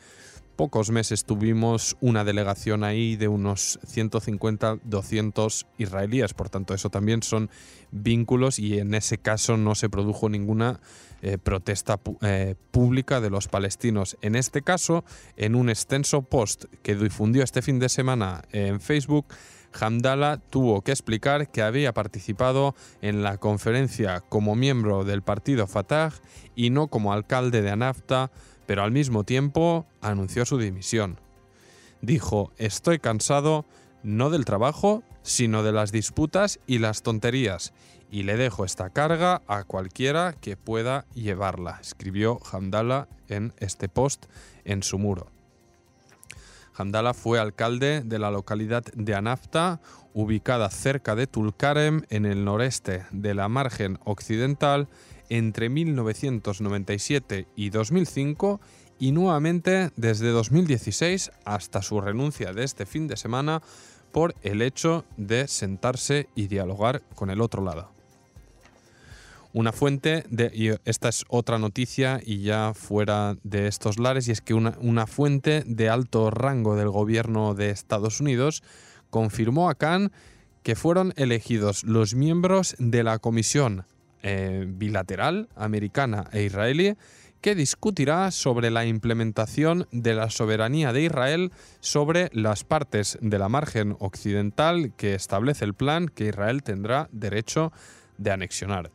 pocos 0.57 0.91
meses 0.91 1.25
tuvimos 1.25 1.97
una 2.01 2.25
delegación 2.25 2.85
ahí 2.85 3.17
de 3.17 3.29
unos 3.29 3.79
150, 3.87 4.79
200 4.85 5.67
israelíes. 5.79 6.35
Por 6.35 6.49
tanto, 6.49 6.75
eso 6.75 6.91
también 6.91 7.23
son 7.23 7.51
vínculos 7.91 8.59
y 8.59 8.79
en 8.79 8.95
ese 8.95 9.19
caso 9.19 9.57
no 9.57 9.75
se 9.75 9.89
produjo 9.89 10.29
ninguna 10.29 10.81
eh, 11.23 11.39
protesta 11.39 12.01
eh, 12.23 12.55
pública 12.71 13.21
de 13.21 13.31
los 13.31 13.49
palestinos. 13.49 14.17
En 14.21 14.37
este 14.37 14.63
caso, 14.63 15.05
en 15.37 15.55
un 15.55 15.71
extenso 15.71 16.23
post 16.23 16.65
que 16.83 16.95
difundió 16.95 17.43
este 17.43 17.63
fin 17.63 17.79
de 17.79 17.89
semana 17.89 18.43
en 18.53 18.81
Facebook, 18.81 19.27
Hamdallah 19.81 20.39
tuvo 20.51 20.83
que 20.83 20.93
explicar 20.93 21.51
que 21.51 21.63
había 21.63 21.93
participado 21.93 22.75
en 23.03 23.23
la 23.23 23.39
conferencia 23.39 24.21
como 24.21 24.55
miembro 24.55 25.05
del 25.05 25.23
partido 25.23 25.67
Fatah 25.67 26.13
y 26.55 26.71
no 26.71 26.89
como 26.89 27.13
alcalde 27.13 27.63
de 27.63 27.71
Anafta 27.71 28.31
pero 28.67 28.83
al 28.83 28.91
mismo 28.91 29.25
tiempo 29.25 29.87
anunció 30.01 30.45
su 30.45 30.59
dimisión. 30.59 31.21
Dijo, 32.01 32.53
estoy 32.59 32.99
cansado 32.99 33.65
no 34.03 34.31
del 34.31 34.45
trabajo, 34.45 35.03
sino 35.23 35.63
de 35.63 35.73
las 35.73 35.91
disputas 35.91 36.61
y 36.67 36.79
las 36.79 37.03
tonterías, 37.03 37.73
y 38.11 38.23
le 38.23 38.37
dejo 38.37 38.65
esta 38.65 38.91
carga 38.91 39.43
a 39.49 39.65
cualquiera 39.65 40.35
que 40.41 40.57
pueda 40.57 41.07
llevarla, 41.15 41.79
escribió 41.81 42.39
Hamdallah 42.53 43.09
en 43.29 43.55
este 43.59 43.89
post 43.89 44.27
en 44.65 44.83
su 44.83 44.99
muro. 44.99 45.31
Hamdallah 46.77 47.15
fue 47.15 47.39
alcalde 47.39 48.03
de 48.03 48.19
la 48.19 48.31
localidad 48.31 48.85
de 48.95 49.15
Anafta, 49.15 49.81
ubicada 50.13 50.69
cerca 50.71 51.15
de 51.15 51.27
Tulkarem, 51.27 52.03
en 52.11 52.27
el 52.27 52.45
noreste 52.45 53.07
de 53.11 53.35
la 53.35 53.49
margen 53.49 53.99
occidental, 54.05 54.89
entre 55.29 55.69
1997 55.69 57.47
y 57.57 57.71
2005 57.71 58.61
y 58.99 59.13
nuevamente 59.13 59.91
desde 59.97 60.29
2016 60.31 61.33
hasta 61.45 61.83
su 61.83 62.01
renuncia 62.01 62.53
de 62.53 62.65
este 62.65 62.87
fin 62.87 63.09
de 63.09 63.17
semana 63.17 63.63
por 64.13 64.35
el 64.43 64.63
hecho 64.63 65.05
de 65.17 65.49
sentarse 65.49 66.29
y 66.35 66.47
dialogar 66.47 67.03
con 67.15 67.31
el 67.31 67.41
otro 67.41 67.65
lado. 67.65 67.91
Una 69.53 69.73
fuente, 69.73 70.25
de, 70.31 70.51
y 70.53 70.71
esta 70.85 71.09
es 71.09 71.25
otra 71.29 71.59
noticia 71.59 72.21
y 72.25 72.43
ya 72.43 72.73
fuera 72.75 73.37
de 73.45 73.69
estos 73.69 73.99
lares, 74.01 74.27
y 74.27 74.33
es 74.33 74.41
que 74.41 74.53
una, 74.53 74.77
una 74.81 75.07
fuente 75.07 75.63
de 75.65 75.89
alto 75.89 76.31
rango 76.31 76.75
del 76.75 76.91
gobierno 76.91 77.55
de 77.55 77.71
Estados 77.71 78.21
Unidos 78.21 78.65
confirmó 79.11 79.71
a 79.71 79.77
Khan 79.77 80.11
que 80.65 80.75
fueron 80.75 81.13
elegidos 81.17 81.85
los 81.85 82.15
miembros 82.15 82.75
de 82.79 83.05
la 83.05 83.19
Comisión 83.19 83.85
eh, 84.27 84.65
bilateral 84.67 85.51
americana 85.55 86.25
e 86.33 86.43
israelí 86.43 86.97
que 87.43 87.55
discutirá 87.55 88.31
sobre 88.31 88.71
la 88.71 88.87
implementación 88.87 89.87
de 89.93 90.15
la 90.15 90.31
soberanía 90.31 90.95
de 90.95 91.03
Israel 91.03 91.53
sobre 91.81 92.31
las 92.33 92.65
partes 92.65 93.19
de 93.21 93.39
la 93.39 93.51
margen 93.51 93.97
occidental 94.01 94.95
que 94.97 95.15
establece 95.15 95.67
el 95.67 95.75
plan 95.75 96.09
que 96.09 96.29
Israel 96.29 96.63
tendrá 96.63 97.11
derecho 97.13 97.71
de 98.17 98.31
anexionar. 98.31 98.91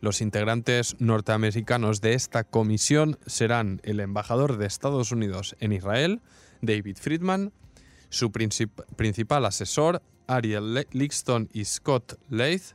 Los 0.00 0.20
integrantes 0.20 0.96
norteamericanos 0.98 2.00
de 2.00 2.14
esta 2.14 2.42
comisión 2.42 3.16
serán 3.26 3.80
el 3.84 4.00
embajador 4.00 4.56
de 4.56 4.66
Estados 4.66 5.12
Unidos 5.12 5.54
en 5.60 5.70
Israel, 5.70 6.20
David 6.62 6.96
Friedman, 7.00 7.52
su 8.08 8.32
principal 8.32 9.46
asesor, 9.46 10.02
Ariel 10.26 10.84
Lixton 10.90 11.48
y 11.52 11.64
Scott 11.64 12.18
Leith, 12.28 12.74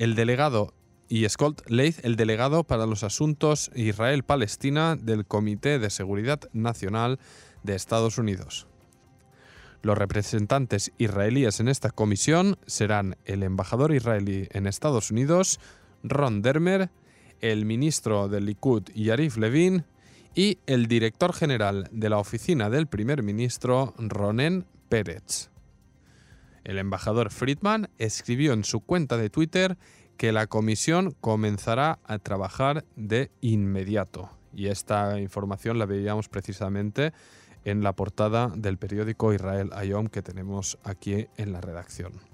el 0.00 0.14
delegado 0.14 0.72
y 1.10 1.28
Scott 1.28 1.60
Leith, 1.68 2.02
el 2.06 2.16
delegado 2.16 2.64
para 2.64 2.86
los 2.86 3.04
asuntos 3.04 3.70
Israel-Palestina 3.74 4.96
del 4.96 5.26
Comité 5.26 5.78
de 5.78 5.90
Seguridad 5.90 6.40
Nacional 6.54 7.18
de 7.64 7.74
Estados 7.74 8.16
Unidos. 8.16 8.66
Los 9.82 9.98
representantes 9.98 10.90
israelíes 10.96 11.60
en 11.60 11.68
esta 11.68 11.90
comisión 11.90 12.56
serán 12.66 13.18
el 13.26 13.42
embajador 13.42 13.92
israelí 13.92 14.48
en 14.52 14.66
Estados 14.66 15.10
Unidos, 15.10 15.60
Ron 16.02 16.40
Dermer, 16.40 16.88
el 17.42 17.66
ministro 17.66 18.28
del 18.28 18.46
Likud 18.46 18.84
Yarif 18.94 19.36
Levin 19.36 19.84
y 20.34 20.60
el 20.66 20.86
director 20.86 21.34
general 21.34 21.90
de 21.92 22.08
la 22.08 22.16
oficina 22.16 22.70
del 22.70 22.86
primer 22.86 23.22
ministro 23.22 23.92
Ronen 23.98 24.64
Pérez. 24.88 25.50
El 26.64 26.78
embajador 26.78 27.30
Friedman 27.30 27.90
escribió 27.98 28.52
en 28.52 28.64
su 28.64 28.80
cuenta 28.80 29.16
de 29.16 29.30
Twitter 29.30 29.78
que 30.16 30.32
la 30.32 30.46
comisión 30.46 31.16
comenzará 31.20 31.98
a 32.04 32.18
trabajar 32.18 32.84
de 32.96 33.30
inmediato. 33.40 34.28
Y 34.54 34.66
esta 34.66 35.18
información 35.18 35.78
la 35.78 35.86
veíamos 35.86 36.28
precisamente 36.28 37.12
en 37.64 37.82
la 37.82 37.94
portada 37.94 38.48
del 38.54 38.78
periódico 38.78 39.32
Israel 39.32 39.70
Ayom 39.74 40.08
que 40.08 40.22
tenemos 40.22 40.78
aquí 40.84 41.28
en 41.36 41.52
la 41.52 41.60
redacción. 41.60 42.29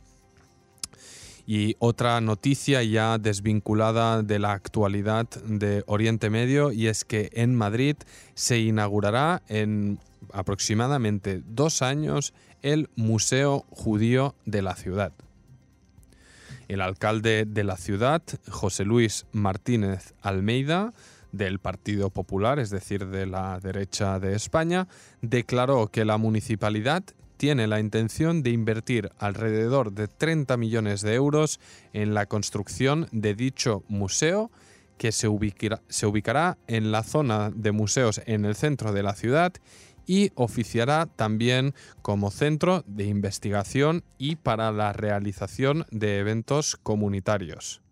Y 1.46 1.76
otra 1.78 2.20
noticia 2.20 2.82
ya 2.82 3.18
desvinculada 3.18 4.22
de 4.22 4.38
la 4.40 4.52
actualidad 4.52 5.28
de 5.44 5.84
Oriente 5.86 6.28
Medio 6.28 6.72
y 6.72 6.88
es 6.88 7.04
que 7.04 7.30
en 7.32 7.54
Madrid 7.54 7.96
se 8.34 8.58
inaugurará 8.58 9.42
en 9.48 10.00
aproximadamente 10.32 11.42
dos 11.46 11.82
años 11.82 12.34
el 12.62 12.90
Museo 12.96 13.64
Judío 13.70 14.34
de 14.44 14.62
la 14.62 14.74
ciudad. 14.74 15.12
El 16.66 16.80
alcalde 16.80 17.44
de 17.44 17.62
la 17.62 17.76
ciudad, 17.76 18.22
José 18.50 18.84
Luis 18.84 19.24
Martínez 19.30 20.14
Almeida, 20.22 20.92
del 21.32 21.58
Partido 21.58 22.10
Popular, 22.10 22.58
es 22.58 22.70
decir, 22.70 23.06
de 23.06 23.26
la 23.26 23.60
derecha 23.60 24.18
de 24.18 24.34
España, 24.34 24.88
declaró 25.20 25.88
que 25.88 26.04
la 26.04 26.16
municipalidad 26.16 27.04
tiene 27.36 27.66
la 27.66 27.80
intención 27.80 28.42
de 28.42 28.50
invertir 28.50 29.10
alrededor 29.18 29.92
de 29.92 30.08
30 30.08 30.56
millones 30.56 31.02
de 31.02 31.14
euros 31.14 31.60
en 31.92 32.14
la 32.14 32.26
construcción 32.26 33.08
de 33.12 33.34
dicho 33.34 33.84
museo 33.88 34.50
que 34.98 35.12
se 35.12 35.28
ubicará, 35.28 35.82
se 35.88 36.06
ubicará 36.06 36.58
en 36.66 36.90
la 36.90 37.02
zona 37.02 37.50
de 37.50 37.72
museos 37.72 38.20
en 38.26 38.44
el 38.44 38.56
centro 38.56 38.92
de 38.92 39.02
la 39.02 39.14
ciudad 39.14 39.52
y 40.06 40.30
oficiará 40.34 41.06
también 41.06 41.74
como 42.02 42.30
centro 42.30 42.84
de 42.86 43.04
investigación 43.04 44.04
y 44.18 44.36
para 44.36 44.70
la 44.72 44.92
realización 44.92 45.84
de 45.90 46.18
eventos 46.18 46.76
comunitarios. 46.82 47.82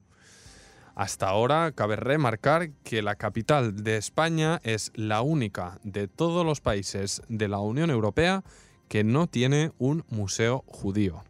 Hasta 0.95 1.29
ahora 1.29 1.73
cabe 1.73 1.97
remarcar 1.97 2.71
que 2.85 3.03
la 3.03 3.17
capital 3.17 3.83
de 3.83 3.97
España 3.97 4.61
es 4.63 4.93
la 4.95 5.23
única 5.23 5.81
de 5.83 6.07
todos 6.07 6.47
los 6.47 6.61
países 6.61 7.21
de 7.29 7.49
la 7.49 7.59
Unión 7.59 7.91
Europea 7.91 8.45
que 8.89 9.05
no 9.05 9.27
tiene 9.27 9.73
un 9.79 10.05
museo 10.11 10.65
judío. 10.67 11.23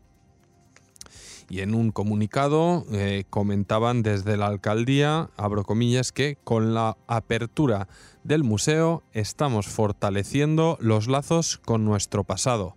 Y 1.49 1.61
en 1.61 1.75
un 1.75 1.90
comunicado 1.90 2.85
eh, 2.93 3.25
comentaban 3.29 4.03
desde 4.03 4.37
la 4.37 4.47
alcaldía, 4.47 5.31
abro 5.37 5.64
comillas, 5.64 6.11
que 6.11 6.38
con 6.43 6.75
la 6.75 6.97
apertura 7.07 7.87
del 8.23 8.45
museo 8.45 9.03
estamos 9.12 9.67
fortaleciendo 9.67 10.79
los 10.81 11.07
lazos 11.07 11.59
con 11.59 11.85
nuestro 11.85 12.25
pasado 12.25 12.77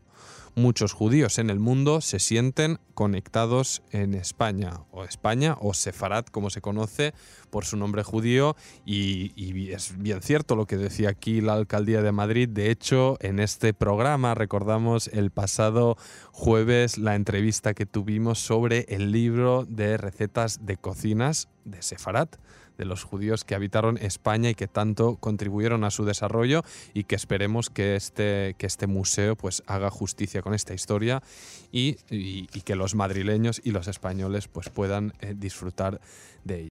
muchos 0.58 0.92
judíos 0.92 1.38
en 1.38 1.52
el 1.52 1.60
mundo 1.60 2.02
se 2.02 2.18
sienten 2.18 2.80
conectados 2.96 3.84
en 3.92 4.16
España, 4.16 4.82
o 4.92 5.04
España, 5.04 5.56
o 5.62 5.76
Sefarat, 5.76 6.32
como 6.32 6.50
se 6.50 6.62
conoce 6.62 7.14
por 7.52 7.64
su 7.64 7.78
nombre 7.78 8.02
judío, 8.02 8.56
y, 8.84 9.72
es 9.72 9.96
bien 10.00 10.22
cierto 10.22 10.56
lo 10.56 10.66
que 10.66 10.78
decía 10.78 11.10
aquí 11.10 11.42
la 11.42 11.54
alcaldía 11.54 12.02
de 12.02 12.12
Madrid. 12.12 12.50
De 12.50 12.72
hecho, 12.72 13.18
en 13.22 13.40
este 13.40 13.74
programa 13.74 14.34
recordamos 14.34 15.08
el 15.10 15.30
pasado 15.30 15.96
jueves 16.32 16.98
la 16.98 17.16
entrevista 17.16 17.76
que 17.76 17.86
tuvimos 17.86 18.40
sobre 18.40 18.86
el 18.90 19.12
libro 19.12 19.66
de 19.70 19.98
recetas 19.98 20.66
de 20.66 20.78
cocinas 20.78 21.50
de 21.66 21.84
Sefarat 21.84 22.36
de 22.78 22.86
los 22.86 23.04
judíos 23.04 23.44
que 23.44 23.56
habitaron 23.56 23.98
España 23.98 24.50
y 24.50 24.56
que 24.56 24.68
tanto 24.68 25.16
contribuyeron 25.16 25.84
a 25.84 25.92
su 25.92 26.06
desarrollo 26.06 26.64
y 26.94 27.04
que 27.04 27.16
esperemos 27.16 27.70
que 27.70 27.96
este, 27.96 28.56
que 28.58 28.66
este 28.66 28.88
museo 28.88 29.36
pues 29.36 29.64
haga 29.68 29.90
justicia 29.90 30.42
con 30.42 30.54
esta 30.54 30.74
historia 30.74 31.22
y, 31.72 31.96
que 32.66 32.76
los 32.76 32.96
madrileños 32.96 33.62
y 33.64 33.72
los 33.72 33.88
españoles 33.88 34.48
pues 34.48 34.70
puedan 34.70 35.14
eh, 35.22 35.34
disfrutar 35.38 36.02
de 36.44 36.60
ella. 36.60 36.66